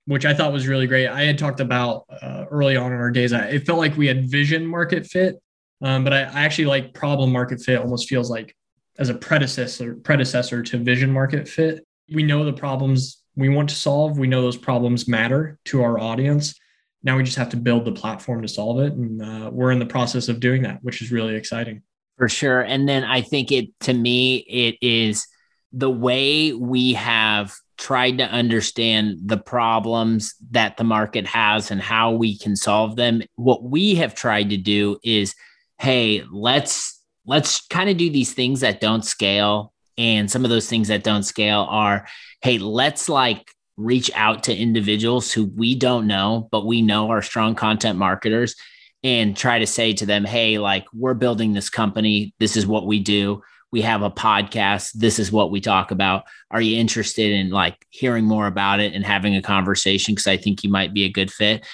which 0.06 0.26
I 0.26 0.34
thought 0.34 0.52
was 0.52 0.66
really 0.66 0.88
great. 0.88 1.06
I 1.06 1.22
had 1.22 1.38
talked 1.38 1.60
about 1.60 2.04
uh, 2.10 2.44
early 2.50 2.76
on 2.76 2.92
in 2.92 2.98
our 2.98 3.12
days. 3.12 3.32
I, 3.32 3.46
it 3.46 3.64
felt 3.64 3.78
like 3.78 3.96
we 3.96 4.08
had 4.08 4.28
vision 4.28 4.66
market 4.66 5.06
fit, 5.06 5.40
um, 5.82 6.02
but 6.02 6.12
I, 6.12 6.22
I 6.22 6.40
actually 6.42 6.66
like 6.66 6.94
problem 6.94 7.30
market 7.30 7.60
fit. 7.60 7.78
Almost 7.78 8.08
feels 8.08 8.28
like 8.28 8.54
as 8.98 9.08
a 9.08 9.14
predecessor 9.14 9.94
predecessor 9.94 10.62
to 10.64 10.78
vision 10.78 11.12
market 11.12 11.48
fit. 11.48 11.86
We 12.12 12.24
know 12.24 12.44
the 12.44 12.52
problems 12.52 13.22
we 13.36 13.48
want 13.48 13.68
to 13.68 13.76
solve. 13.76 14.18
We 14.18 14.26
know 14.26 14.42
those 14.42 14.58
problems 14.58 15.06
matter 15.08 15.58
to 15.66 15.82
our 15.82 15.98
audience 15.98 16.54
now 17.02 17.16
we 17.16 17.22
just 17.22 17.36
have 17.36 17.50
to 17.50 17.56
build 17.56 17.84
the 17.84 17.92
platform 17.92 18.42
to 18.42 18.48
solve 18.48 18.80
it 18.80 18.92
and 18.92 19.22
uh, 19.22 19.50
we're 19.52 19.72
in 19.72 19.78
the 19.78 19.86
process 19.86 20.28
of 20.28 20.40
doing 20.40 20.62
that 20.62 20.78
which 20.82 21.02
is 21.02 21.10
really 21.10 21.34
exciting. 21.34 21.82
For 22.18 22.28
sure. 22.28 22.60
And 22.60 22.88
then 22.88 23.04
i 23.04 23.20
think 23.20 23.50
it 23.52 23.68
to 23.80 23.92
me 23.92 24.36
it 24.36 24.76
is 24.80 25.26
the 25.72 25.90
way 25.90 26.52
we 26.52 26.92
have 26.92 27.54
tried 27.78 28.18
to 28.18 28.24
understand 28.24 29.18
the 29.24 29.36
problems 29.36 30.34
that 30.50 30.76
the 30.76 30.84
market 30.84 31.26
has 31.26 31.70
and 31.70 31.80
how 31.80 32.12
we 32.12 32.38
can 32.38 32.54
solve 32.54 32.94
them. 32.94 33.22
What 33.34 33.64
we 33.64 33.96
have 33.96 34.14
tried 34.14 34.50
to 34.50 34.56
do 34.56 34.98
is 35.02 35.34
hey 35.78 36.22
let's 36.30 37.02
let's 37.26 37.66
kind 37.66 37.90
of 37.90 37.96
do 37.96 38.10
these 38.10 38.34
things 38.34 38.60
that 38.60 38.80
don't 38.80 39.04
scale. 39.04 39.72
And 39.98 40.30
some 40.30 40.44
of 40.44 40.50
those 40.50 40.68
things 40.68 40.88
that 40.88 41.02
don't 41.02 41.24
scale 41.24 41.66
are 41.68 42.06
hey 42.40 42.58
let's 42.58 43.08
like 43.08 43.50
reach 43.76 44.10
out 44.14 44.44
to 44.44 44.56
individuals 44.56 45.32
who 45.32 45.46
we 45.56 45.74
don't 45.74 46.06
know, 46.06 46.48
but 46.50 46.66
we 46.66 46.82
know 46.82 47.10
are 47.10 47.22
strong 47.22 47.54
content 47.54 47.98
marketers 47.98 48.54
and 49.02 49.36
try 49.36 49.58
to 49.58 49.66
say 49.66 49.92
to 49.94 50.06
them, 50.06 50.24
hey, 50.24 50.58
like 50.58 50.84
we're 50.92 51.14
building 51.14 51.52
this 51.52 51.70
company. 51.70 52.34
This 52.38 52.56
is 52.56 52.66
what 52.66 52.86
we 52.86 53.00
do. 53.00 53.42
We 53.72 53.82
have 53.82 54.02
a 54.02 54.10
podcast. 54.10 54.92
This 54.92 55.18
is 55.18 55.32
what 55.32 55.50
we 55.50 55.60
talk 55.60 55.90
about. 55.90 56.24
Are 56.50 56.60
you 56.60 56.78
interested 56.78 57.32
in 57.32 57.50
like 57.50 57.76
hearing 57.90 58.24
more 58.24 58.46
about 58.46 58.80
it 58.80 58.92
and 58.92 59.04
having 59.04 59.34
a 59.34 59.42
conversation? 59.42 60.14
Because 60.14 60.26
I 60.26 60.36
think 60.36 60.62
you 60.62 60.70
might 60.70 60.94
be 60.94 61.04
a 61.04 61.12
good 61.12 61.32
fit. 61.32 61.66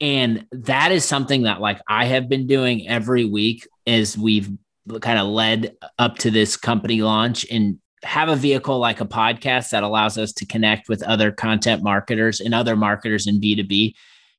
And 0.00 0.46
that 0.52 0.92
is 0.92 1.04
something 1.04 1.42
that 1.42 1.60
like 1.60 1.80
I 1.88 2.06
have 2.06 2.28
been 2.28 2.46
doing 2.46 2.88
every 2.88 3.24
week 3.24 3.68
as 3.86 4.16
we've 4.16 4.50
kind 5.00 5.18
of 5.18 5.26
led 5.26 5.76
up 5.98 6.18
to 6.18 6.30
this 6.30 6.56
company 6.56 7.02
launch 7.02 7.44
and 7.50 7.78
have 8.02 8.28
a 8.28 8.36
vehicle 8.36 8.78
like 8.78 9.00
a 9.00 9.06
podcast 9.06 9.70
that 9.70 9.82
allows 9.82 10.16
us 10.16 10.32
to 10.32 10.46
connect 10.46 10.88
with 10.88 11.02
other 11.02 11.30
content 11.30 11.82
marketers 11.82 12.40
and 12.40 12.54
other 12.54 12.76
marketers 12.76 13.26
in 13.26 13.40
B2B 13.40 13.94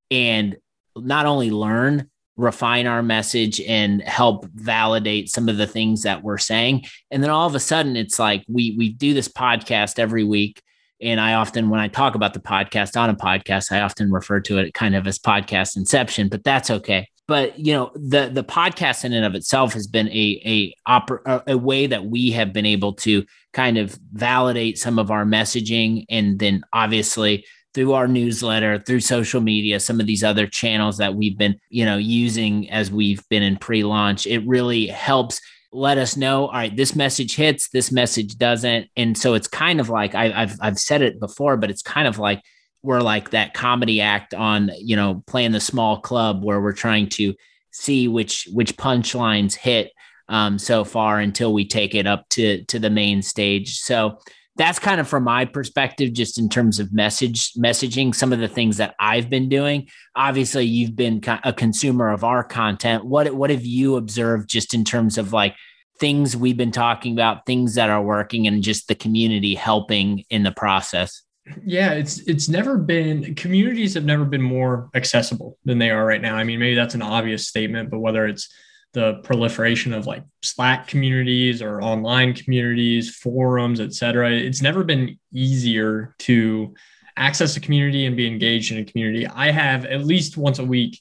and 0.09 0.57
not 0.95 1.25
only 1.25 1.51
learn, 1.51 2.09
refine 2.37 2.87
our 2.87 3.03
message 3.03 3.61
and 3.61 4.01
help 4.01 4.45
validate 4.53 5.29
some 5.29 5.47
of 5.47 5.57
the 5.57 5.67
things 5.67 6.03
that 6.03 6.23
we're 6.23 6.37
saying. 6.37 6.83
And 7.11 7.21
then 7.21 7.29
all 7.29 7.47
of 7.47 7.55
a 7.55 7.59
sudden 7.59 7.95
it's 7.95 8.17
like 8.17 8.43
we 8.47 8.75
we 8.77 8.89
do 8.89 9.13
this 9.13 9.27
podcast 9.27 9.99
every 9.99 10.23
week. 10.23 10.61
And 11.01 11.19
I 11.19 11.33
often, 11.33 11.69
when 11.69 11.79
I 11.79 11.87
talk 11.87 12.13
about 12.13 12.35
the 12.35 12.39
podcast 12.39 12.95
on 12.95 13.09
a 13.09 13.15
podcast, 13.15 13.71
I 13.71 13.81
often 13.81 14.11
refer 14.11 14.39
to 14.41 14.59
it 14.59 14.75
kind 14.75 14.95
of 14.95 15.07
as 15.07 15.17
podcast 15.17 15.75
inception, 15.75 16.29
but 16.29 16.43
that's 16.43 16.69
okay 16.69 17.07
but 17.27 17.57
you 17.59 17.73
know 17.73 17.91
the 17.95 18.29
the 18.31 18.43
podcast 18.43 19.05
in 19.05 19.13
and 19.13 19.25
of 19.25 19.35
itself 19.35 19.73
has 19.73 19.87
been 19.87 20.07
a 20.09 20.41
a 20.45 20.73
opera, 20.85 21.43
a 21.47 21.57
way 21.57 21.87
that 21.87 22.05
we 22.05 22.31
have 22.31 22.53
been 22.53 22.65
able 22.65 22.93
to 22.93 23.25
kind 23.53 23.77
of 23.77 23.97
validate 24.13 24.77
some 24.77 24.99
of 24.99 25.11
our 25.11 25.25
messaging 25.25 26.05
and 26.09 26.39
then 26.39 26.63
obviously 26.73 27.45
through 27.73 27.93
our 27.93 28.07
newsletter 28.07 28.79
through 28.79 28.99
social 28.99 29.41
media 29.41 29.79
some 29.79 29.99
of 29.99 30.07
these 30.07 30.23
other 30.23 30.47
channels 30.47 30.97
that 30.97 31.15
we've 31.15 31.37
been 31.37 31.57
you 31.69 31.85
know 31.85 31.97
using 31.97 32.69
as 32.69 32.91
we've 32.91 33.27
been 33.29 33.43
in 33.43 33.55
pre-launch 33.57 34.27
it 34.27 34.45
really 34.47 34.87
helps 34.87 35.39
let 35.73 35.97
us 35.97 36.17
know 36.17 36.47
all 36.47 36.53
right 36.53 36.75
this 36.75 36.95
message 36.95 37.35
hits 37.35 37.69
this 37.69 37.91
message 37.91 38.37
doesn't. 38.37 38.87
And 38.97 39.17
so 39.17 39.35
it's 39.35 39.47
kind 39.47 39.79
of 39.79 39.89
like 39.89 40.15
I, 40.15 40.29
have 40.29 40.57
I've 40.61 40.79
said 40.79 41.01
it 41.01 41.19
before 41.19 41.55
but 41.55 41.69
it's 41.69 41.81
kind 41.81 42.07
of 42.07 42.19
like 42.19 42.41
we're 42.83 43.01
like 43.01 43.31
that 43.31 43.53
comedy 43.53 44.01
act 44.01 44.33
on 44.33 44.71
you 44.77 44.95
know 44.95 45.23
playing 45.27 45.51
the 45.51 45.59
small 45.59 45.99
club 45.99 46.43
where 46.43 46.61
we're 46.61 46.73
trying 46.73 47.07
to 47.07 47.33
see 47.71 48.07
which 48.07 48.47
which 48.51 48.77
punchlines 48.77 49.55
hit 49.55 49.91
um, 50.29 50.57
so 50.57 50.83
far 50.83 51.19
until 51.19 51.53
we 51.53 51.65
take 51.67 51.93
it 51.95 52.07
up 52.07 52.27
to 52.29 52.63
to 52.65 52.79
the 52.79 52.89
main 52.89 53.21
stage. 53.21 53.79
So 53.79 54.19
that's 54.57 54.79
kind 54.79 54.99
of 54.99 55.07
from 55.07 55.23
my 55.23 55.45
perspective 55.45 56.13
just 56.13 56.37
in 56.37 56.49
terms 56.49 56.79
of 56.79 56.93
message 56.93 57.53
messaging 57.53 58.13
some 58.13 58.33
of 58.33 58.39
the 58.39 58.49
things 58.49 58.77
that 58.77 58.95
i've 58.99 59.29
been 59.29 59.49
doing. 59.49 59.87
Obviously 60.15 60.65
you've 60.65 60.95
been 60.95 61.21
a 61.43 61.53
consumer 61.53 62.11
of 62.11 62.23
our 62.23 62.43
content. 62.43 63.05
What 63.05 63.33
what 63.33 63.49
have 63.49 63.65
you 63.65 63.95
observed 63.95 64.49
just 64.49 64.73
in 64.73 64.83
terms 64.83 65.17
of 65.17 65.33
like 65.33 65.55
things 65.99 66.35
we've 66.35 66.57
been 66.57 66.71
talking 66.71 67.13
about 67.13 67.45
things 67.45 67.75
that 67.75 67.89
are 67.89 68.01
working 68.01 68.47
and 68.47 68.63
just 68.63 68.87
the 68.87 68.95
community 68.95 69.55
helping 69.55 70.25
in 70.29 70.43
the 70.43 70.51
process 70.51 71.21
yeah, 71.63 71.93
it's 71.93 72.19
it's 72.19 72.47
never 72.47 72.77
been 72.77 73.35
communities 73.35 73.95
have 73.95 74.05
never 74.05 74.25
been 74.25 74.41
more 74.41 74.89
accessible 74.93 75.57
than 75.65 75.79
they 75.79 75.89
are 75.89 76.05
right 76.05 76.21
now. 76.21 76.35
I 76.35 76.43
mean, 76.43 76.59
maybe 76.59 76.75
that's 76.75 76.95
an 76.95 77.01
obvious 77.01 77.47
statement, 77.47 77.89
but 77.89 77.99
whether 77.99 78.27
it's 78.27 78.49
the 78.93 79.15
proliferation 79.23 79.93
of 79.93 80.05
like 80.05 80.23
Slack 80.43 80.87
communities 80.87 81.61
or 81.61 81.81
online 81.81 82.33
communities, 82.33 83.15
forums, 83.15 83.79
et 83.79 83.93
cetera, 83.93 84.31
it's 84.31 84.61
never 84.61 84.83
been 84.83 85.17
easier 85.33 86.13
to 86.19 86.73
access 87.17 87.55
a 87.55 87.59
community 87.59 88.05
and 88.05 88.17
be 88.17 88.27
engaged 88.27 88.71
in 88.71 88.79
a 88.79 88.85
community. 88.85 89.25
I 89.27 89.51
have 89.51 89.85
at 89.85 90.05
least 90.05 90.37
once 90.37 90.59
a 90.59 90.65
week 90.65 90.99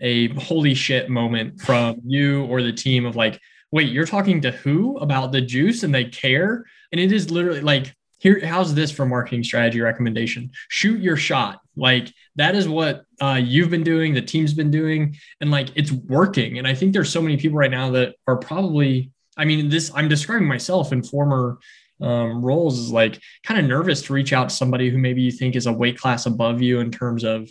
a 0.00 0.28
holy 0.34 0.74
shit 0.74 1.10
moment 1.10 1.60
from 1.60 2.00
you 2.04 2.44
or 2.46 2.62
the 2.62 2.72
team 2.72 3.06
of 3.06 3.16
like, 3.16 3.40
wait, 3.70 3.90
you're 3.90 4.06
talking 4.06 4.40
to 4.42 4.50
who 4.50 4.96
about 4.98 5.32
the 5.32 5.40
juice 5.40 5.82
and 5.82 5.94
they 5.94 6.04
care? 6.04 6.64
And 6.92 7.00
it 7.00 7.12
is 7.12 7.30
literally 7.30 7.60
like 7.60 7.94
here 8.22 8.40
how's 8.46 8.72
this 8.72 8.92
for 8.92 9.04
marketing 9.04 9.42
strategy 9.42 9.80
recommendation? 9.80 10.52
Shoot 10.68 11.00
your 11.00 11.16
shot. 11.16 11.60
Like 11.76 12.12
that 12.36 12.54
is 12.54 12.68
what 12.68 13.04
uh, 13.20 13.40
you've 13.42 13.70
been 13.70 13.82
doing 13.82 14.14
the 14.14 14.22
team's 14.22 14.54
been 14.54 14.70
doing 14.70 15.16
and 15.40 15.50
like 15.50 15.68
it's 15.74 15.90
working. 15.90 16.58
And 16.58 16.66
i 16.66 16.74
think 16.74 16.92
there's 16.92 17.12
so 17.12 17.20
many 17.20 17.36
people 17.36 17.58
right 17.58 17.70
now 17.70 17.90
that 17.90 18.14
are 18.26 18.36
probably 18.36 19.10
i 19.36 19.44
mean 19.44 19.68
this 19.68 19.90
i'm 19.94 20.08
describing 20.08 20.46
myself 20.46 20.92
in 20.92 21.02
former 21.02 21.58
um, 22.00 22.44
roles 22.44 22.78
is 22.78 22.90
like 22.90 23.20
kind 23.44 23.60
of 23.60 23.66
nervous 23.66 24.02
to 24.02 24.12
reach 24.12 24.32
out 24.32 24.48
to 24.48 24.54
somebody 24.54 24.90
who 24.90 24.98
maybe 24.98 25.22
you 25.22 25.30
think 25.30 25.56
is 25.56 25.66
a 25.66 25.72
weight 25.72 25.98
class 25.98 26.26
above 26.26 26.60
you 26.60 26.80
in 26.80 26.90
terms 26.90 27.24
of 27.24 27.50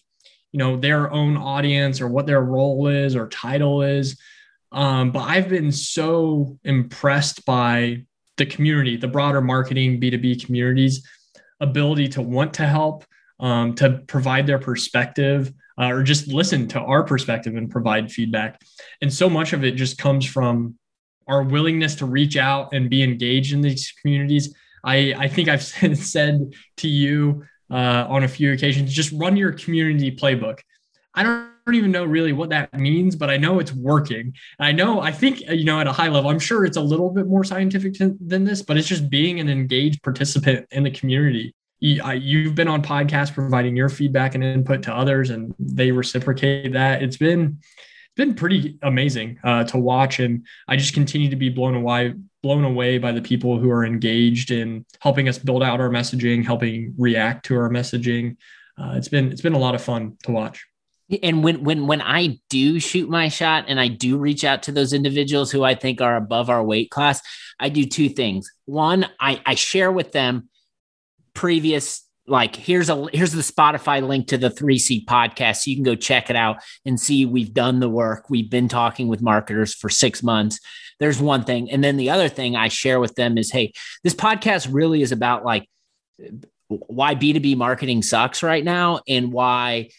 you 0.52 0.58
know 0.58 0.78
their 0.78 1.12
own 1.12 1.38
audience 1.38 2.02
or 2.02 2.08
what 2.08 2.26
their 2.26 2.42
role 2.42 2.88
is 2.88 3.16
or 3.16 3.28
title 3.30 3.82
is. 3.82 4.20
Um, 4.74 5.12
but 5.12 5.22
I've 5.22 5.50
been 5.50 5.72
so 5.72 6.58
impressed 6.64 7.46
by 7.46 8.06
the 8.42 8.46
community, 8.48 8.98
the 8.98 9.08
broader 9.08 9.40
marketing 9.40 10.02
B2B 10.02 10.44
communities 10.44 11.08
ability 11.60 12.08
to 12.08 12.24
want 12.24 12.56
to 12.56 12.66
help, 12.66 13.06
um, 13.40 13.76
to 13.76 14.02
provide 14.08 14.48
their 14.48 14.58
perspective, 14.58 15.54
uh, 15.80 15.90
or 15.92 16.02
just 16.02 16.28
listen 16.28 16.68
to 16.68 16.80
our 16.80 17.04
perspective 17.04 17.56
and 17.56 17.70
provide 17.70 18.12
feedback. 18.12 18.60
And 19.02 19.14
so 19.14 19.30
much 19.30 19.54
of 19.54 19.64
it 19.64 19.76
just 19.76 20.00
comes 20.00 20.26
from 20.26 20.76
our 21.28 21.44
willingness 21.44 21.96
to 21.96 22.06
reach 22.06 22.36
out 22.36 22.74
and 22.74 22.90
be 22.90 23.04
engaged 23.04 23.54
in 23.54 23.62
these 23.62 23.94
communities. 24.02 24.56
I, 24.84 25.14
I 25.16 25.28
think 25.28 25.48
I've 25.48 25.64
said 25.64 26.54
to 26.78 26.88
you 26.88 27.46
uh, 27.70 28.08
on 28.10 28.24
a 28.24 28.28
few 28.28 28.52
occasions, 28.54 28.92
just 28.92 29.12
run 29.14 29.38
your 29.38 29.54
community 29.54 30.12
playbook. 30.12 30.60
I 31.14 31.24
don't 31.24 31.76
even 31.76 31.92
know 31.92 32.06
really 32.06 32.34
what 32.34 32.50
that 32.50 32.74
means, 32.74 33.16
but 33.16 33.30
I 33.30 33.38
know 33.38 33.60
it's 33.60 33.74
working. 33.74 34.34
I 34.60 34.72
know, 34.72 35.02
I 35.02 35.12
think, 35.12 35.42
you 35.42 35.66
know, 35.66 35.80
at 35.80 35.88
a 35.88 35.92
high 35.92 36.08
level, 36.08 36.30
I'm 36.30 36.40
sure 36.40 36.66
it's 36.66 36.78
a 36.78 36.82
little 36.82 37.10
bit 37.10 37.28
more 37.28 37.44
scientific 37.44 37.94
to, 37.96 38.18
than 38.26 38.46
this, 38.46 38.62
but 38.62 38.78
it's 38.78 38.88
just 38.88 39.10
being 39.10 39.40
an 39.40 39.50
engaged 39.50 40.02
participant 40.04 40.68
in 40.72 40.84
the 40.84 40.92
community. 40.92 41.54
You've 41.80 42.56
been 42.56 42.68
on 42.68 42.84
podcasts 42.84 43.34
providing 43.34 43.76
your 43.76 43.90
feedback 43.90 44.36
and 44.36 44.44
input 44.44 44.84
to 44.84 44.94
others, 44.94 45.32
and 45.32 45.54
they 45.58 45.92
reciprocate 45.92 46.74
that. 46.74 47.02
It's 47.02 47.18
been, 47.18 47.58
it's 47.60 48.16
been 48.16 48.36
pretty 48.36 48.78
amazing 48.84 49.40
uh, 49.44 49.64
to 49.66 49.80
watch, 49.80 50.20
and 50.20 50.46
I 50.68 50.78
just 50.78 50.94
continue 50.94 51.30
to 51.30 51.36
be 51.36 51.50
blown 51.50 51.76
away 51.76 52.14
blown 52.44 52.64
away 52.64 52.98
by 52.98 53.12
the 53.12 53.22
people 53.22 53.60
who 53.60 53.70
are 53.70 53.86
engaged 53.86 54.50
in 54.50 54.84
helping 55.00 55.30
us 55.30 55.38
build 55.38 55.62
out 55.62 55.80
our 55.80 55.90
messaging, 55.90 56.44
helping 56.44 56.94
react 56.98 57.46
to 57.46 57.56
our 57.56 57.70
messaging. 57.70 58.36
Uh, 58.80 58.94
it's 58.96 59.08
been 59.08 59.32
it's 59.32 59.42
been 59.42 59.54
a 59.54 59.60
lot 59.60 59.76
of 59.76 59.84
fun 59.84 60.18
to 60.24 60.32
watch. 60.32 60.66
And 61.22 61.44
when 61.44 61.64
when 61.64 61.88
when 61.88 62.02
I 62.02 62.40
do 62.50 62.80
shoot 62.80 63.10
my 63.10 63.28
shot 63.28 63.66
and 63.68 63.80
I 63.80 63.88
do 63.88 64.18
reach 64.18 64.44
out 64.44 64.64
to 64.64 64.72
those 64.72 64.94
individuals 64.94 65.52
who 65.52 65.64
I 65.64 65.76
think 65.76 66.00
are 66.00 66.16
above 66.16 66.50
our 66.50 66.64
weight 66.64 66.90
class, 66.90 67.22
I 67.60 67.70
do 67.70 67.86
two 67.86 68.10
things. 68.10 68.52
One, 68.66 69.08
I, 69.20 69.42
I 69.46 69.56
share 69.56 69.92
with 69.92 70.12
them 70.12 70.50
previous 71.34 72.08
like 72.28 72.56
here's 72.56 72.90
a 72.90 73.08
here's 73.12 73.34
the 73.34 73.42
Spotify 73.42 74.06
link 74.06 74.28
to 74.28 74.38
the 74.38 74.50
3C 74.50 75.06
podcast. 75.06 75.58
So 75.58 75.72
you 75.72 75.76
can 75.76 75.84
go 75.84 75.96
check 75.96 76.30
it 76.30 76.36
out 76.36 76.58
and 76.86 77.00
see 77.00 77.26
we've 77.26 77.54
done 77.54 77.80
the 77.80 77.90
work. 77.90 78.30
We've 78.30 78.50
been 78.50 78.68
talking 78.68 79.08
with 79.08 79.22
marketers 79.22 79.74
for 79.74 79.90
six 79.90 80.24
months. 80.24 80.60
There's 81.00 81.20
one 81.20 81.44
thing. 81.44 81.70
And 81.72 81.84
then 81.84 81.98
the 81.98 82.10
other 82.10 82.30
thing 82.30 82.56
I 82.56 82.68
share 82.68 83.00
with 83.00 83.16
them 83.16 83.38
is 83.38 83.52
hey, 83.52 83.74
this 84.04 84.16
podcast 84.16 84.70
really 84.72 85.02
is 85.02 85.12
about 85.12 85.44
like 85.44 85.68
why 86.68 87.16
B2B 87.16 87.58
marketing 87.58 88.02
sucks 88.02 88.44
right 88.44 88.64
now 88.64 89.02
and 89.08 89.34
why 89.34 89.90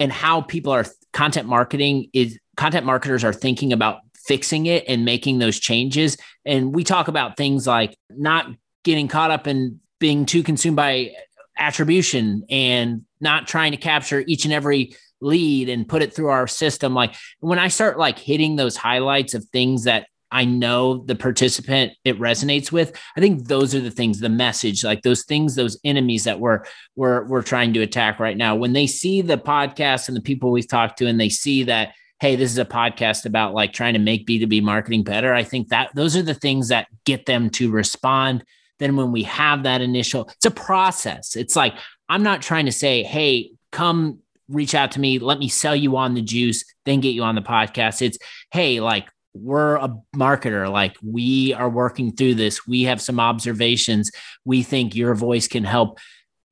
and 0.00 0.12
how 0.12 0.40
people 0.40 0.72
are 0.72 0.84
content 1.12 1.48
marketing 1.48 2.08
is 2.12 2.38
content 2.56 2.86
marketers 2.86 3.24
are 3.24 3.32
thinking 3.32 3.72
about 3.72 4.00
fixing 4.16 4.66
it 4.66 4.84
and 4.88 5.04
making 5.04 5.38
those 5.38 5.58
changes. 5.58 6.16
And 6.44 6.74
we 6.74 6.84
talk 6.84 7.08
about 7.08 7.36
things 7.36 7.66
like 7.66 7.96
not 8.10 8.46
getting 8.82 9.08
caught 9.08 9.30
up 9.30 9.46
in 9.46 9.80
being 9.98 10.26
too 10.26 10.42
consumed 10.42 10.76
by 10.76 11.12
attribution 11.56 12.44
and 12.50 13.02
not 13.20 13.46
trying 13.46 13.72
to 13.72 13.78
capture 13.78 14.24
each 14.26 14.44
and 14.44 14.52
every 14.52 14.94
lead 15.20 15.68
and 15.68 15.88
put 15.88 16.02
it 16.02 16.12
through 16.12 16.26
our 16.26 16.46
system 16.46 16.92
like 16.92 17.14
when 17.38 17.58
i 17.58 17.68
start 17.68 17.96
like 17.96 18.18
hitting 18.18 18.56
those 18.56 18.76
highlights 18.76 19.32
of 19.32 19.44
things 19.46 19.84
that 19.84 20.06
i 20.34 20.44
know 20.44 20.98
the 20.98 21.14
participant 21.14 21.92
it 22.04 22.18
resonates 22.18 22.70
with 22.70 22.94
i 23.16 23.20
think 23.20 23.48
those 23.48 23.74
are 23.74 23.80
the 23.80 23.90
things 23.90 24.20
the 24.20 24.28
message 24.28 24.84
like 24.84 25.02
those 25.02 25.24
things 25.24 25.54
those 25.54 25.78
enemies 25.84 26.24
that 26.24 26.38
we're 26.38 26.62
we're 26.96 27.24
we're 27.24 27.42
trying 27.42 27.72
to 27.72 27.80
attack 27.80 28.20
right 28.20 28.36
now 28.36 28.54
when 28.54 28.72
they 28.72 28.86
see 28.86 29.22
the 29.22 29.38
podcast 29.38 30.08
and 30.08 30.16
the 30.16 30.22
people 30.22 30.50
we've 30.50 30.68
talked 30.68 30.98
to 30.98 31.06
and 31.06 31.18
they 31.18 31.30
see 31.30 31.62
that 31.62 31.94
hey 32.20 32.36
this 32.36 32.50
is 32.50 32.58
a 32.58 32.64
podcast 32.64 33.24
about 33.24 33.54
like 33.54 33.72
trying 33.72 33.94
to 33.94 33.98
make 33.98 34.26
b2b 34.26 34.62
marketing 34.62 35.02
better 35.02 35.32
i 35.32 35.42
think 35.42 35.68
that 35.68 35.88
those 35.94 36.16
are 36.16 36.22
the 36.22 36.34
things 36.34 36.68
that 36.68 36.86
get 37.04 37.24
them 37.24 37.48
to 37.48 37.70
respond 37.70 38.44
then 38.78 38.96
when 38.96 39.12
we 39.12 39.22
have 39.24 39.62
that 39.62 39.80
initial, 39.80 40.28
it's 40.36 40.46
a 40.46 40.50
process. 40.50 41.36
It's 41.36 41.56
like, 41.56 41.74
I'm 42.08 42.22
not 42.22 42.42
trying 42.42 42.66
to 42.66 42.72
say, 42.72 43.02
hey, 43.02 43.52
come 43.72 44.18
reach 44.48 44.74
out 44.74 44.92
to 44.92 45.00
me, 45.00 45.18
let 45.18 45.38
me 45.38 45.48
sell 45.48 45.74
you 45.74 45.96
on 45.96 46.14
the 46.14 46.20
juice, 46.20 46.64
then 46.84 47.00
get 47.00 47.14
you 47.14 47.22
on 47.22 47.34
the 47.34 47.42
podcast. 47.42 48.02
It's, 48.02 48.18
hey, 48.52 48.80
like, 48.80 49.08
we're 49.34 49.76
a 49.76 49.94
marketer. 50.14 50.70
Like, 50.70 50.96
we 51.02 51.52
are 51.52 51.68
working 51.68 52.12
through 52.12 52.36
this. 52.36 52.66
We 52.66 52.84
have 52.84 53.02
some 53.02 53.20
observations. 53.20 54.10
We 54.44 54.62
think 54.62 54.94
your 54.94 55.14
voice 55.14 55.48
can 55.48 55.64
help 55.64 55.98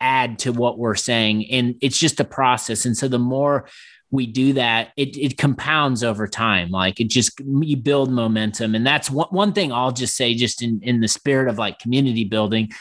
add 0.01 0.40
to 0.40 0.53
what 0.53 0.79
we're 0.79 0.97
saying. 0.97 1.49
And 1.51 1.77
it's 1.81 1.99
just 1.99 2.18
a 2.18 2.25
process. 2.25 2.85
And 2.85 2.97
so 2.97 3.07
the 3.07 3.21
more 3.21 3.68
we 4.11 4.27
do 4.27 4.53
that, 4.55 4.90
it, 4.97 5.16
it 5.16 5.38
compounds 5.38 6.03
over 6.03 6.27
time. 6.27 6.71
Like 6.71 7.01
it 7.01 7.09
just, 7.09 7.40
you 7.40 7.77
build 7.77 8.11
momentum. 8.11 8.75
And 8.75 8.87
that's 8.87 9.11
one, 9.11 9.29
one 9.31 9.53
thing 9.53 9.73
I'll 9.73 9.92
just 9.92 10.16
say, 10.16 10.35
just 10.35 10.61
in, 10.61 10.81
in 10.83 11.01
the 11.01 11.09
spirit 11.09 11.49
of 11.49 11.57
like 11.57 11.79
community 11.79 12.25
building, 12.25 12.73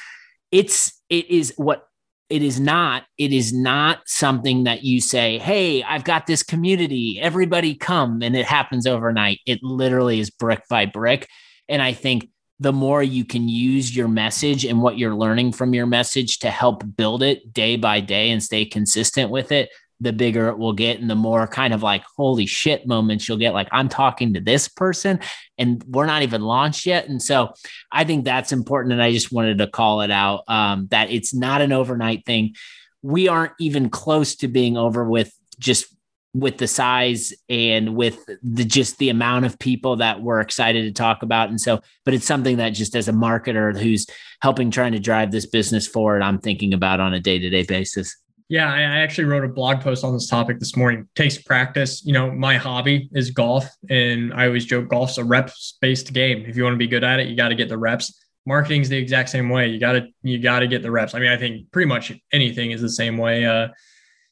it's, 0.51 0.99
it 1.09 1.29
is 1.29 1.53
what 1.57 1.87
it 2.31 2.41
is 2.41 2.59
not 2.59 3.03
it 3.17 3.33
is 3.33 3.53
not 3.53 3.99
something 4.07 4.63
that 4.63 4.83
you 4.83 5.01
say 5.01 5.37
hey 5.37 5.83
i've 5.83 6.03
got 6.03 6.25
this 6.27 6.43
community. 6.43 7.19
Everybody 7.21 7.75
come 7.75 8.21
and 8.21 8.35
it 8.35 8.45
happens 8.45 8.87
overnight. 8.87 9.39
It 9.45 9.59
literally 9.61 10.19
is 10.19 10.29
brick 10.29 10.63
by 10.69 10.85
brick. 10.85 11.27
And 11.67 11.81
i 11.81 11.93
think 11.93 12.29
the 12.59 12.71
more 12.71 13.01
you 13.01 13.25
can 13.25 13.49
use 13.49 13.95
your 13.95 14.07
message 14.07 14.65
and 14.65 14.83
what 14.83 14.97
you're 14.97 15.15
learning 15.15 15.51
from 15.51 15.73
your 15.73 15.87
message 15.87 16.37
to 16.39 16.51
help 16.51 16.83
build 16.95 17.23
it 17.23 17.51
day 17.51 17.75
by 17.75 17.99
day 17.99 18.29
and 18.29 18.41
stay 18.43 18.65
consistent 18.65 19.31
with 19.31 19.51
it 19.51 19.69
the 20.01 20.11
bigger 20.11 20.49
it 20.49 20.57
will 20.57 20.73
get 20.73 20.99
and 20.99 21.09
the 21.09 21.15
more 21.15 21.47
kind 21.47 21.73
of 21.73 21.83
like 21.83 22.03
holy 22.17 22.45
shit 22.45 22.87
moments 22.87 23.27
you'll 23.27 23.37
get 23.37 23.53
like 23.53 23.69
i'm 23.71 23.87
talking 23.87 24.33
to 24.33 24.41
this 24.41 24.67
person 24.67 25.19
and 25.57 25.83
we're 25.87 26.07
not 26.07 26.23
even 26.23 26.41
launched 26.41 26.85
yet. 26.85 27.07
And 27.07 27.21
so 27.21 27.53
i 27.91 28.03
think 28.03 28.25
that's 28.25 28.51
important 28.51 28.93
and 28.93 29.01
i 29.01 29.11
just 29.11 29.31
wanted 29.31 29.59
to 29.59 29.67
call 29.67 30.01
it 30.01 30.11
out 30.11 30.43
um, 30.47 30.87
that 30.91 31.11
it's 31.11 31.33
not 31.33 31.61
an 31.61 31.71
overnight 31.71 32.25
thing. 32.25 32.55
We 33.03 33.27
aren't 33.27 33.53
even 33.59 33.89
close 33.89 34.35
to 34.37 34.47
being 34.47 34.77
over 34.77 35.07
with 35.07 35.33
just 35.59 35.95
with 36.33 36.57
the 36.57 36.67
size 36.67 37.33
and 37.49 37.95
with 37.95 38.25
the 38.41 38.63
just 38.63 38.97
the 38.97 39.09
amount 39.09 39.45
of 39.45 39.59
people 39.59 39.97
that 39.97 40.21
we're 40.21 40.39
excited 40.39 40.83
to 40.83 40.91
talk 40.91 41.23
about. 41.23 41.49
And 41.49 41.59
so 41.59 41.81
but 42.05 42.13
it's 42.13 42.25
something 42.25 42.57
that 42.57 42.69
just 42.69 42.95
as 42.95 43.07
a 43.07 43.13
marketer 43.13 43.77
who's 43.77 44.07
helping 44.41 44.71
trying 44.71 44.93
to 44.93 44.99
drive 44.99 45.31
this 45.31 45.45
business 45.45 45.87
forward 45.87 46.21
i'm 46.21 46.39
thinking 46.39 46.73
about 46.73 46.99
on 46.99 47.13
a 47.13 47.19
day-to-day 47.19 47.63
basis 47.63 48.17
yeah, 48.51 48.69
I 48.69 48.81
actually 48.81 49.23
wrote 49.23 49.45
a 49.45 49.47
blog 49.47 49.79
post 49.79 50.03
on 50.03 50.11
this 50.13 50.27
topic 50.27 50.59
this 50.59 50.75
morning. 50.75 51.07
Takes 51.15 51.37
practice. 51.37 52.03
You 52.03 52.11
know, 52.11 52.29
my 52.29 52.57
hobby 52.57 53.09
is 53.13 53.31
golf, 53.31 53.65
and 53.89 54.33
I 54.33 54.47
always 54.47 54.65
joke 54.65 54.89
golf's 54.89 55.17
a 55.17 55.23
reps 55.23 55.77
based 55.79 56.11
game. 56.11 56.43
If 56.45 56.57
you 56.57 56.65
want 56.65 56.73
to 56.73 56.77
be 56.77 56.85
good 56.85 57.05
at 57.05 57.21
it, 57.21 57.29
you 57.29 57.37
got 57.37 57.47
to 57.47 57.55
get 57.55 57.69
the 57.69 57.77
reps. 57.77 58.13
Marketing's 58.45 58.89
the 58.89 58.97
exact 58.97 59.29
same 59.29 59.47
way. 59.47 59.69
You 59.69 59.79
got 59.79 59.93
to 59.93 60.07
you 60.21 60.37
got 60.37 60.59
to 60.59 60.67
get 60.67 60.81
the 60.81 60.91
reps. 60.91 61.15
I 61.15 61.19
mean, 61.19 61.29
I 61.29 61.37
think 61.37 61.71
pretty 61.71 61.87
much 61.87 62.11
anything 62.33 62.71
is 62.71 62.81
the 62.81 62.89
same 62.89 63.17
way. 63.17 63.45
Uh, 63.45 63.69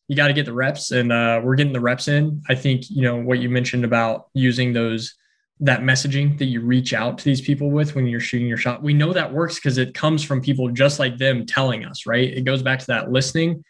you 0.09 0.17
got 0.17 0.27
to 0.27 0.33
get 0.33 0.45
the 0.45 0.53
reps, 0.53 0.91
and 0.91 1.13
uh, 1.13 1.39
we're 1.41 1.55
getting 1.55 1.71
the 1.71 1.79
reps 1.79 2.09
in. 2.09 2.41
I 2.49 2.55
think 2.55 2.89
you 2.89 3.03
know 3.03 3.15
what 3.15 3.39
you 3.39 3.47
mentioned 3.47 3.85
about 3.85 4.27
using 4.33 4.73
those 4.73 5.15
that 5.61 5.79
messaging 5.79 6.37
that 6.39 6.45
you 6.45 6.59
reach 6.59 6.93
out 6.93 7.19
to 7.19 7.23
these 7.23 7.39
people 7.39 7.71
with 7.71 7.95
when 7.95 8.05
you're 8.05 8.19
shooting 8.19 8.49
your 8.49 8.57
shot. 8.57 8.83
We 8.83 8.93
know 8.93 9.13
that 9.13 9.31
works 9.31 9.55
because 9.55 9.77
it 9.77 9.93
comes 9.93 10.25
from 10.25 10.41
people 10.41 10.67
just 10.67 10.99
like 10.99 11.17
them 11.17 11.45
telling 11.45 11.85
us, 11.85 12.05
right? 12.05 12.27
It 12.27 12.41
goes 12.41 12.61
back 12.61 12.79
to 12.79 12.87
that 12.87 13.13
listening 13.13 13.63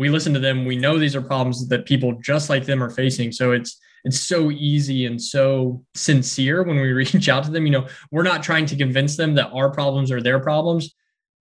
we 0.00 0.08
listen 0.08 0.32
to 0.32 0.40
them 0.40 0.64
we 0.64 0.76
know 0.76 0.98
these 0.98 1.14
are 1.14 1.20
problems 1.20 1.68
that 1.68 1.84
people 1.84 2.14
just 2.22 2.48
like 2.48 2.64
them 2.64 2.82
are 2.82 2.88
facing. 2.88 3.30
So 3.30 3.52
it's 3.52 3.78
it's 4.02 4.18
so 4.18 4.50
easy 4.50 5.04
and 5.04 5.20
so 5.20 5.84
sincere 5.94 6.62
when 6.62 6.80
we 6.80 6.90
reach 7.02 7.28
out 7.28 7.44
to 7.44 7.50
them. 7.50 7.66
You 7.66 7.72
know 7.72 7.86
we're 8.10 8.22
not 8.22 8.42
trying 8.42 8.64
to 8.66 8.76
convince 8.76 9.16
them 9.18 9.34
that 9.34 9.50
our 9.50 9.70
problems 9.70 10.10
are 10.10 10.22
their 10.22 10.40
problems. 10.40 10.94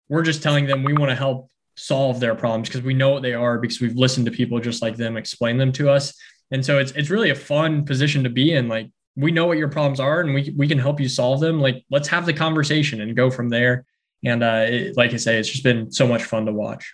We're 0.08 0.22
just 0.22 0.44
telling 0.44 0.68
them 0.68 0.84
we 0.84 0.94
want 0.94 1.10
to 1.10 1.16
help 1.16 1.50
solve 1.76 2.20
their 2.20 2.36
problems 2.36 2.70
because 2.70 2.84
we 2.84 2.94
know 2.94 3.10
what 3.10 3.24
they 3.24 3.34
are 3.34 3.58
because 3.58 3.82
we've 3.82 3.96
listened 3.96 4.28
to 4.28 4.32
people 4.32 4.60
just 4.60 4.84
like 4.84 4.98
them 4.98 5.18
explain 5.18 5.58
them 5.58 5.72
to 5.72 5.90
us. 5.90 6.14
And 6.52 6.64
so 6.64 6.78
it's 6.78 6.92
it's 6.92 7.10
really 7.10 7.32
a 7.32 7.36
fun 7.52 7.86
position 7.86 8.24
to 8.24 8.30
be 8.30 8.54
in. 8.54 8.68
Like 8.68 8.92
we 9.16 9.32
know 9.32 9.48
what 9.48 9.58
your 9.58 9.70
problems 9.70 10.00
are 10.00 10.22
and 10.22 10.32
we, 10.32 10.54
we 10.56 10.68
can 10.68 10.78
help 10.78 11.00
you 11.00 11.10
solve 11.10 11.40
them. 11.40 11.60
Like 11.60 11.84
let's 11.90 12.08
have 12.10 12.28
the 12.28 12.34
conversation 12.34 13.02
and 13.02 13.16
go 13.16 13.32
from 13.32 13.50
there. 13.50 13.86
And 14.24 14.44
uh, 14.44 14.66
it, 14.68 14.96
like 14.96 15.12
i 15.12 15.18
say 15.18 15.38
it's 15.38 15.50
just 15.50 15.64
been 15.64 15.92
so 15.92 16.08
much 16.08 16.24
fun 16.24 16.46
to 16.46 16.54
watch 16.54 16.94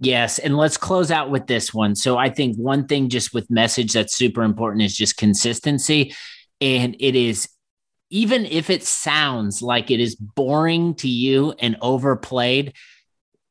Yes. 0.00 0.38
And 0.38 0.56
let's 0.56 0.76
close 0.76 1.10
out 1.10 1.30
with 1.30 1.46
this 1.46 1.74
one. 1.74 1.94
So 1.94 2.16
I 2.16 2.30
think 2.30 2.56
one 2.56 2.86
thing 2.86 3.08
just 3.08 3.34
with 3.34 3.50
message 3.50 3.92
that's 3.92 4.14
super 4.14 4.42
important 4.42 4.82
is 4.82 4.96
just 4.96 5.16
consistency. 5.16 6.14
And 6.60 6.96
it 7.00 7.16
is, 7.16 7.48
even 8.10 8.46
if 8.46 8.70
it 8.70 8.84
sounds 8.84 9.60
like 9.60 9.90
it 9.90 10.00
is 10.00 10.14
boring 10.14 10.94
to 10.96 11.08
you 11.08 11.52
and 11.58 11.76
overplayed, 11.82 12.74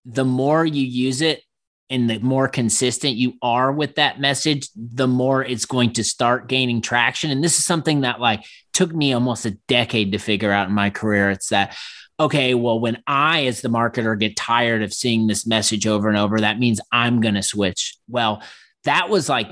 the 0.05 0.25
more 0.25 0.65
you 0.65 0.86
use 0.86 1.21
it 1.21 1.41
and 1.89 2.10
the 2.10 2.19
more 2.19 2.47
consistent 2.47 3.15
you 3.15 3.33
are 3.41 3.71
with 3.71 3.95
that 3.95 4.19
message, 4.19 4.69
the 4.75 5.07
more 5.07 5.43
it's 5.43 5.65
going 5.65 5.93
to 5.93 6.03
start 6.03 6.47
gaining 6.47 6.81
traction. 6.81 7.29
And 7.29 7.43
this 7.43 7.60
is 7.60 7.65
something 7.65 8.01
that 8.01 8.19
like 8.19 8.43
took 8.73 8.93
me 8.93 9.13
almost 9.13 9.45
a 9.45 9.51
decade 9.67 10.13
to 10.13 10.17
figure 10.17 10.51
out 10.51 10.67
in 10.69 10.73
my 10.73 10.89
career. 10.89 11.29
It's 11.29 11.49
that 11.49 11.77
okay, 12.19 12.53
well, 12.53 12.80
when 12.80 13.01
I, 13.06 13.45
as 13.45 13.62
the 13.62 13.69
marketer, 13.69 14.19
get 14.19 14.36
tired 14.36 14.82
of 14.82 14.93
seeing 14.93 15.27
this 15.27 15.45
message 15.45 15.86
over 15.86 16.10
and 16.10 16.17
over, 16.17 16.39
that 16.39 16.60
means 16.60 16.82
I'm 16.91 17.21
going 17.21 17.36
to 17.36 17.43
switch. 17.43 17.95
Well, 18.08 18.41
that 18.86 19.10
was 19.10 19.30
like 19.30 19.49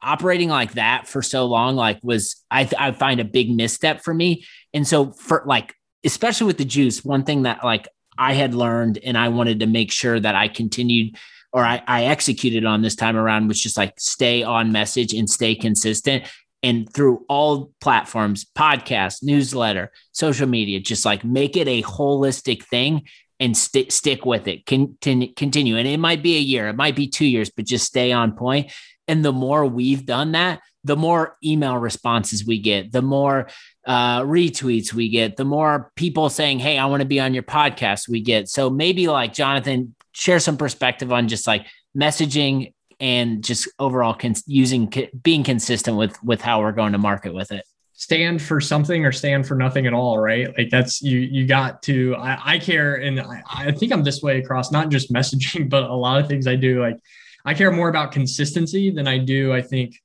operating 0.00 0.48
like 0.48 0.74
that 0.74 1.08
for 1.08 1.22
so 1.22 1.46
long, 1.46 1.74
like 1.74 1.98
was 2.02 2.36
I, 2.50 2.68
I 2.78 2.92
find 2.92 3.20
a 3.20 3.24
big 3.24 3.50
misstep 3.50 4.02
for 4.02 4.14
me. 4.14 4.44
And 4.72 4.86
so 4.86 5.10
for 5.12 5.42
like, 5.46 5.74
especially 6.04 6.46
with 6.46 6.58
the 6.58 6.64
juice, 6.64 7.04
one 7.04 7.24
thing 7.24 7.42
that 7.42 7.64
like 7.64 7.88
I 8.16 8.34
had 8.34 8.54
learned 8.54 8.98
and 8.98 9.18
I 9.18 9.28
wanted 9.28 9.60
to 9.60 9.66
make 9.66 9.90
sure 9.90 10.20
that 10.20 10.34
I 10.34 10.48
continued 10.48 11.16
or 11.52 11.64
I, 11.64 11.82
I 11.86 12.04
executed 12.04 12.64
on 12.64 12.82
this 12.82 12.96
time 12.96 13.16
around 13.16 13.48
was 13.48 13.60
just 13.60 13.76
like 13.76 13.94
stay 13.98 14.42
on 14.42 14.72
message 14.72 15.14
and 15.14 15.30
stay 15.30 15.54
consistent 15.54 16.24
and 16.64 16.92
through 16.92 17.24
all 17.28 17.70
platforms 17.80 18.46
podcast 18.56 19.22
newsletter 19.22 19.92
social 20.12 20.48
media 20.48 20.80
just 20.80 21.04
like 21.04 21.22
make 21.22 21.56
it 21.56 21.68
a 21.68 21.82
holistic 21.82 22.64
thing 22.64 23.02
and 23.40 23.56
st- 23.56 23.92
stick 23.92 24.24
with 24.24 24.46
it. 24.48 24.64
Continue 24.66 25.32
continue. 25.34 25.76
And 25.76 25.88
it 25.88 25.98
might 25.98 26.22
be 26.22 26.36
a 26.36 26.40
year 26.40 26.68
it 26.68 26.76
might 26.76 26.96
be 26.96 27.06
two 27.06 27.26
years 27.26 27.50
but 27.50 27.66
just 27.66 27.84
stay 27.86 28.10
on 28.12 28.32
point. 28.32 28.72
and 29.06 29.24
the 29.24 29.32
more 29.32 29.66
we've 29.66 30.06
done 30.06 30.32
that 30.32 30.60
the 30.84 30.96
more 30.96 31.36
email 31.44 31.76
responses 31.76 32.46
we 32.46 32.58
get 32.58 32.92
the 32.92 33.02
more 33.02 33.48
uh, 33.86 34.20
retweets 34.20 34.92
we 34.92 35.08
get 35.08 35.36
the 35.36 35.44
more 35.44 35.90
people 35.96 36.28
saying 36.30 36.58
hey 36.58 36.78
i 36.78 36.86
want 36.86 37.00
to 37.00 37.08
be 37.08 37.20
on 37.20 37.34
your 37.34 37.42
podcast 37.42 38.08
we 38.08 38.20
get. 38.20 38.48
So 38.48 38.70
maybe 38.70 39.08
like 39.08 39.32
jonathan 39.32 39.94
share 40.12 40.40
some 40.40 40.56
perspective 40.56 41.12
on 41.12 41.28
just 41.28 41.46
like 41.46 41.66
messaging 41.96 42.72
and 43.00 43.42
just 43.42 43.68
overall 43.78 44.14
cons- 44.14 44.44
using 44.46 44.92
being 45.22 45.44
consistent 45.44 45.96
with 45.96 46.22
with 46.22 46.40
how 46.40 46.60
we're 46.60 46.72
going 46.72 46.92
to 46.92 46.98
market 46.98 47.34
with 47.34 47.52
it. 47.52 47.64
Stand 47.92 48.42
for 48.42 48.60
something 48.60 49.04
or 49.06 49.12
stand 49.12 49.46
for 49.46 49.54
nothing 49.54 49.86
at 49.86 49.92
all 49.92 50.18
right? 50.18 50.48
Like 50.56 50.70
that's 50.70 51.00
you 51.00 51.18
you 51.18 51.46
got 51.46 51.82
to 51.84 52.16
i, 52.16 52.54
I 52.54 52.58
care 52.58 52.96
and 52.96 53.20
I, 53.20 53.42
I 53.48 53.72
think 53.72 53.92
i'm 53.92 54.02
this 54.02 54.22
way 54.22 54.38
across 54.38 54.72
not 54.72 54.88
just 54.88 55.12
messaging 55.18 55.68
but 55.68 55.84
a 55.84 55.94
lot 55.94 56.20
of 56.20 56.28
things 56.28 56.46
i 56.46 56.56
do. 56.56 56.80
Like 56.80 56.98
i 57.44 57.54
care 57.54 57.70
more 57.70 57.88
about 57.88 58.12
consistency 58.12 58.90
than 58.90 59.06
i 59.06 59.18
do 59.18 59.52
i 59.52 59.62
think 59.62 60.00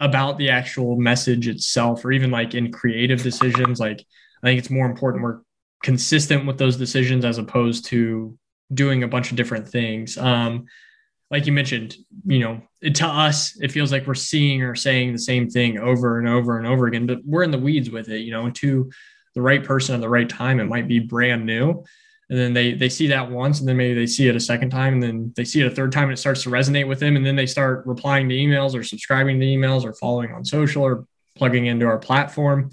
about 0.00 0.36
the 0.36 0.50
actual 0.50 0.96
message 0.96 1.48
itself 1.48 2.04
or 2.04 2.12
even 2.12 2.30
like 2.30 2.54
in 2.54 2.70
creative 2.70 3.22
decisions. 3.22 3.80
Like 3.80 4.04
i 4.42 4.46
think 4.46 4.58
it's 4.58 4.70
more 4.70 4.86
important 4.86 5.22
we're 5.22 5.40
consistent 5.82 6.46
with 6.46 6.58
those 6.58 6.76
decisions 6.76 7.24
as 7.24 7.38
opposed 7.38 7.84
to 7.86 8.36
doing 8.72 9.02
a 9.02 9.08
bunch 9.08 9.30
of 9.30 9.36
different 9.36 9.68
things. 9.68 10.18
Um, 10.18 10.66
like 11.30 11.46
you 11.46 11.52
mentioned, 11.52 11.96
you 12.24 12.38
know, 12.38 12.60
it, 12.80 12.94
to 12.96 13.06
us, 13.06 13.60
it 13.60 13.72
feels 13.72 13.90
like 13.90 14.06
we're 14.06 14.14
seeing 14.14 14.62
or 14.62 14.74
saying 14.74 15.12
the 15.12 15.18
same 15.18 15.48
thing 15.48 15.78
over 15.78 16.18
and 16.18 16.28
over 16.28 16.58
and 16.58 16.66
over 16.66 16.86
again, 16.86 17.06
but 17.06 17.18
we're 17.24 17.42
in 17.42 17.50
the 17.50 17.58
weeds 17.58 17.90
with 17.90 18.08
it, 18.08 18.20
you 18.20 18.30
know, 18.30 18.48
to 18.50 18.90
the 19.34 19.42
right 19.42 19.64
person 19.64 19.94
at 19.94 20.00
the 20.00 20.08
right 20.08 20.28
time. 20.28 20.60
It 20.60 20.64
might 20.64 20.88
be 20.88 21.00
brand 21.00 21.44
new. 21.44 21.84
And 22.28 22.38
then 22.38 22.52
they 22.52 22.72
they 22.74 22.88
see 22.88 23.06
that 23.08 23.30
once, 23.30 23.60
and 23.60 23.68
then 23.68 23.76
maybe 23.76 23.94
they 23.94 24.06
see 24.06 24.26
it 24.26 24.34
a 24.34 24.40
second 24.40 24.70
time, 24.70 24.94
and 24.94 25.02
then 25.02 25.32
they 25.36 25.44
see 25.44 25.60
it 25.60 25.70
a 25.70 25.74
third 25.74 25.92
time, 25.92 26.04
and 26.04 26.12
it 26.12 26.16
starts 26.16 26.42
to 26.42 26.50
resonate 26.50 26.88
with 26.88 26.98
them. 26.98 27.14
And 27.14 27.24
then 27.24 27.36
they 27.36 27.46
start 27.46 27.86
replying 27.86 28.28
to 28.28 28.34
emails 28.34 28.74
or 28.74 28.82
subscribing 28.82 29.38
to 29.38 29.46
emails 29.46 29.84
or 29.84 29.94
following 29.94 30.32
on 30.32 30.44
social 30.44 30.82
or 30.82 31.06
plugging 31.36 31.66
into 31.66 31.86
our 31.86 31.98
platform. 31.98 32.70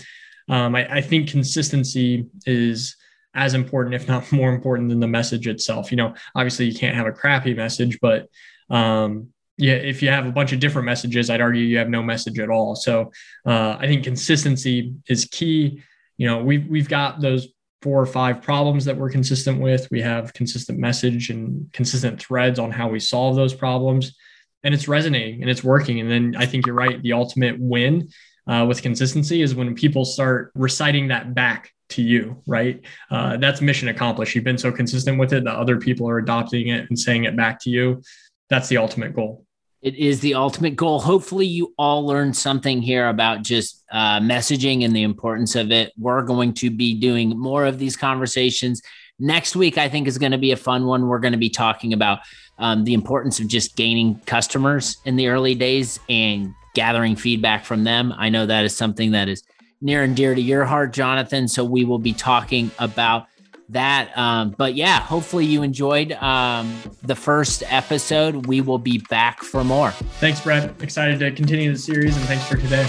Um, 0.50 0.76
I, 0.76 0.96
I 0.96 1.02
think 1.02 1.30
consistency 1.30 2.26
is 2.48 2.96
as 3.34 3.54
important, 3.54 3.96
if 3.96 4.08
not 4.08 4.32
more 4.32 4.54
important 4.54 4.90
than 4.90 5.00
the 5.00 5.08
message 5.08 5.48
itself. 5.48 5.92
You 5.92 5.98
know, 5.98 6.14
obviously 6.36 6.66
you 6.66 6.78
can't 6.78 6.96
have 6.96 7.08
a 7.08 7.12
crappy 7.12 7.54
message, 7.54 8.00
but 8.02 8.30
um, 8.70 9.30
yeah, 9.58 9.74
if 9.74 10.02
you 10.02 10.10
have 10.10 10.26
a 10.26 10.32
bunch 10.32 10.52
of 10.52 10.60
different 10.60 10.86
messages, 10.86 11.30
I'd 11.30 11.42
argue 11.42 11.62
you 11.62 11.78
have 11.78 11.90
no 11.90 12.02
message 12.02 12.40
at 12.40 12.50
all. 12.50 12.76
So 12.76 13.12
uh, 13.46 13.78
I 13.80 13.86
think 13.88 14.04
consistency 14.04 14.96
is 15.08 15.26
key. 15.26 15.82
You 16.18 16.28
know, 16.28 16.44
we've 16.44 16.68
we've 16.68 16.90
got 16.90 17.22
those 17.22 17.50
four 17.82 18.02
or 18.02 18.06
five 18.06 18.42
problems 18.42 18.86
that 18.86 18.98
we're 18.98 19.10
consistent 19.10 19.60
with. 19.60 19.88
We 19.92 20.02
have 20.02 20.34
consistent 20.34 20.80
message 20.80 21.30
and 21.30 21.72
consistent 21.74 22.20
threads 22.20 22.58
on 22.58 22.72
how 22.72 22.88
we 22.88 23.00
solve 23.00 23.36
those 23.36 23.54
problems, 23.54 24.16
and 24.64 24.74
it's 24.74 24.88
resonating 24.88 25.42
and 25.42 25.52
it's 25.52 25.64
working. 25.64 26.00
And 26.00 26.10
then 26.10 26.36
I 26.38 26.48
think 26.48 26.66
you're 26.66 26.76
right. 26.76 27.02
The 27.02 27.14
ultimate 27.14 27.60
win 27.60 28.10
uh, 28.48 28.66
with 28.68 28.82
consistency 28.82 29.42
is 29.42 29.54
when 29.54 29.76
people 29.76 30.04
start 30.04 30.52
reciting 30.56 31.10
that 31.10 31.36
back 31.36 31.72
to 31.90 32.02
you, 32.02 32.42
right? 32.48 32.82
Uh, 33.12 33.38
that's 33.38 33.62
mission 33.62 33.88
accomplished. 33.90 34.36
You've 34.36 34.44
been 34.44 34.58
so 34.58 34.72
consistent 34.72 35.20
with 35.20 35.34
it 35.34 35.44
that 35.44 35.56
other 35.56 35.78
people 35.78 36.10
are 36.10 36.18
adopting 36.18 36.70
it 36.70 36.90
and 36.90 36.98
saying 36.98 37.26
it 37.26 37.36
back 37.36 37.60
to 37.62 37.70
you. 37.70 38.02
That's 38.50 38.68
the 38.68 38.78
ultimate 38.78 39.14
goal. 39.14 39.46
It 39.82 39.96
is 39.96 40.22
the 40.22 40.36
ultimate 40.36 40.78
goal. 40.78 41.02
Hopefully, 41.02 41.46
you 41.46 41.74
all 41.78 42.06
learned 42.06 42.38
something 42.38 42.82
here 42.82 43.10
about 43.10 43.42
just 43.42 43.84
uh, 43.92 44.22
messaging 44.22 44.86
and 44.86 44.96
the 44.96 45.04
importance 45.04 45.56
of 45.56 45.72
it. 45.72 45.92
We're 45.98 46.22
going 46.22 46.54
to 46.56 46.70
be 46.70 46.94
doing 46.94 47.38
more 47.38 47.66
of 47.66 47.80
these 47.80 47.98
conversations. 47.98 48.82
Next 49.20 49.58
week, 49.58 49.78
I 49.78 49.90
think, 49.90 50.08
is 50.08 50.18
going 50.18 50.32
to 50.32 50.38
be 50.38 50.52
a 50.52 50.58
fun 50.58 50.86
one. 50.86 51.08
We're 51.08 51.20
going 51.20 51.34
to 51.34 51.38
be 51.38 51.50
talking 51.50 51.92
about 51.92 52.20
um, 52.60 52.86
the 52.86 52.94
importance 52.94 53.42
of 53.42 53.48
just 53.48 53.76
gaining 53.76 54.20
customers 54.26 54.98
in 55.04 55.18
the 55.18 55.28
early 55.28 55.54
days 55.54 56.00
and 56.08 56.54
gathering 56.76 57.16
feedback 57.18 57.66
from 57.66 57.84
them. 57.84 58.14
I 58.18 58.30
know 58.30 58.46
that 58.46 58.64
is 58.64 58.76
something 58.76 59.12
that 59.12 59.28
is 59.28 59.44
near 59.84 60.04
and 60.04 60.16
dear 60.16 60.34
to 60.34 60.42
your 60.42 60.66
heart, 60.66 60.94
Jonathan. 60.94 61.48
So 61.48 61.64
we 61.64 61.86
will 61.86 62.00
be 62.00 62.14
talking 62.14 62.72
about 62.80 63.28
that. 63.70 64.16
Um, 64.18 64.56
but 64.58 64.76
yeah, 64.76 65.00
hopefully 65.00 65.46
you 65.46 65.64
enjoyed 65.64 66.14
um, 66.14 66.76
the 67.04 67.16
first 67.16 67.64
episode. 67.68 68.48
We 68.48 68.62
will 68.62 68.80
be 68.80 69.00
back 69.10 69.42
for 69.42 69.64
more. 69.64 69.92
Thanks, 69.92 70.42
Brett. 70.42 70.82
Excited 70.82 71.20
to 71.20 71.32
continue 71.32 71.72
the 71.72 71.78
series 71.78 72.16
and 72.16 72.26
thanks 72.26 72.46
for 72.48 72.58
today. 72.58 72.88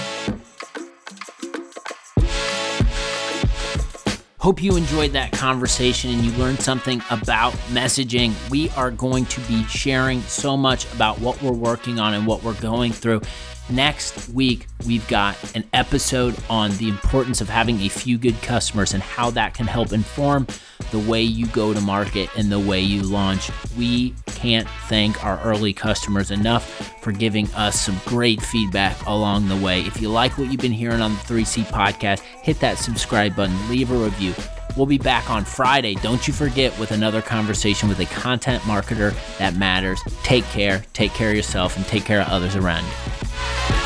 Hope 4.44 4.62
you 4.62 4.76
enjoyed 4.76 5.12
that 5.12 5.32
conversation 5.32 6.10
and 6.10 6.22
you 6.22 6.30
learned 6.32 6.60
something 6.60 7.02
about 7.10 7.54
messaging. 7.70 8.34
We 8.50 8.68
are 8.76 8.90
going 8.90 9.24
to 9.24 9.40
be 9.48 9.64
sharing 9.64 10.20
so 10.20 10.54
much 10.54 10.84
about 10.92 11.18
what 11.18 11.40
we're 11.40 11.52
working 11.52 11.98
on 11.98 12.12
and 12.12 12.26
what 12.26 12.42
we're 12.42 12.60
going 12.60 12.92
through. 12.92 13.22
Next 13.70 14.28
week, 14.28 14.66
we've 14.84 15.08
got 15.08 15.38
an 15.56 15.64
episode 15.72 16.36
on 16.50 16.76
the 16.76 16.90
importance 16.90 17.40
of 17.40 17.48
having 17.48 17.80
a 17.80 17.88
few 17.88 18.18
good 18.18 18.38
customers 18.42 18.92
and 18.92 19.02
how 19.02 19.30
that 19.30 19.54
can 19.54 19.66
help 19.66 19.94
inform 19.94 20.46
the 20.90 20.98
way 20.98 21.22
you 21.22 21.46
go 21.46 21.72
to 21.72 21.80
market 21.80 22.28
and 22.36 22.52
the 22.52 22.60
way 22.60 22.82
you 22.82 23.02
launch. 23.02 23.50
We 23.78 24.14
can't 24.44 24.68
thank 24.90 25.24
our 25.24 25.40
early 25.40 25.72
customers 25.72 26.30
enough 26.30 27.00
for 27.00 27.12
giving 27.12 27.50
us 27.54 27.80
some 27.80 27.98
great 28.04 28.42
feedback 28.42 28.94
along 29.06 29.48
the 29.48 29.56
way. 29.56 29.80
If 29.80 30.02
you 30.02 30.10
like 30.10 30.36
what 30.36 30.52
you've 30.52 30.60
been 30.60 30.70
hearing 30.70 31.00
on 31.00 31.14
the 31.14 31.20
3C 31.20 31.64
podcast, 31.64 32.20
hit 32.20 32.60
that 32.60 32.76
subscribe 32.76 33.34
button, 33.34 33.56
leave 33.70 33.90
a 33.90 33.96
review. 33.96 34.34
We'll 34.76 34.84
be 34.84 34.98
back 34.98 35.30
on 35.30 35.46
Friday. 35.46 35.94
Don't 35.94 36.28
you 36.28 36.34
forget 36.34 36.78
with 36.78 36.90
another 36.90 37.22
conversation 37.22 37.88
with 37.88 38.00
a 38.00 38.06
content 38.06 38.62
marketer 38.64 39.14
that 39.38 39.54
matters. 39.54 39.98
Take 40.24 40.44
care, 40.44 40.84
take 40.92 41.12
care 41.12 41.30
of 41.30 41.36
yourself, 41.36 41.78
and 41.78 41.86
take 41.86 42.04
care 42.04 42.20
of 42.20 42.28
others 42.28 42.54
around 42.54 42.84
you. 42.84 43.83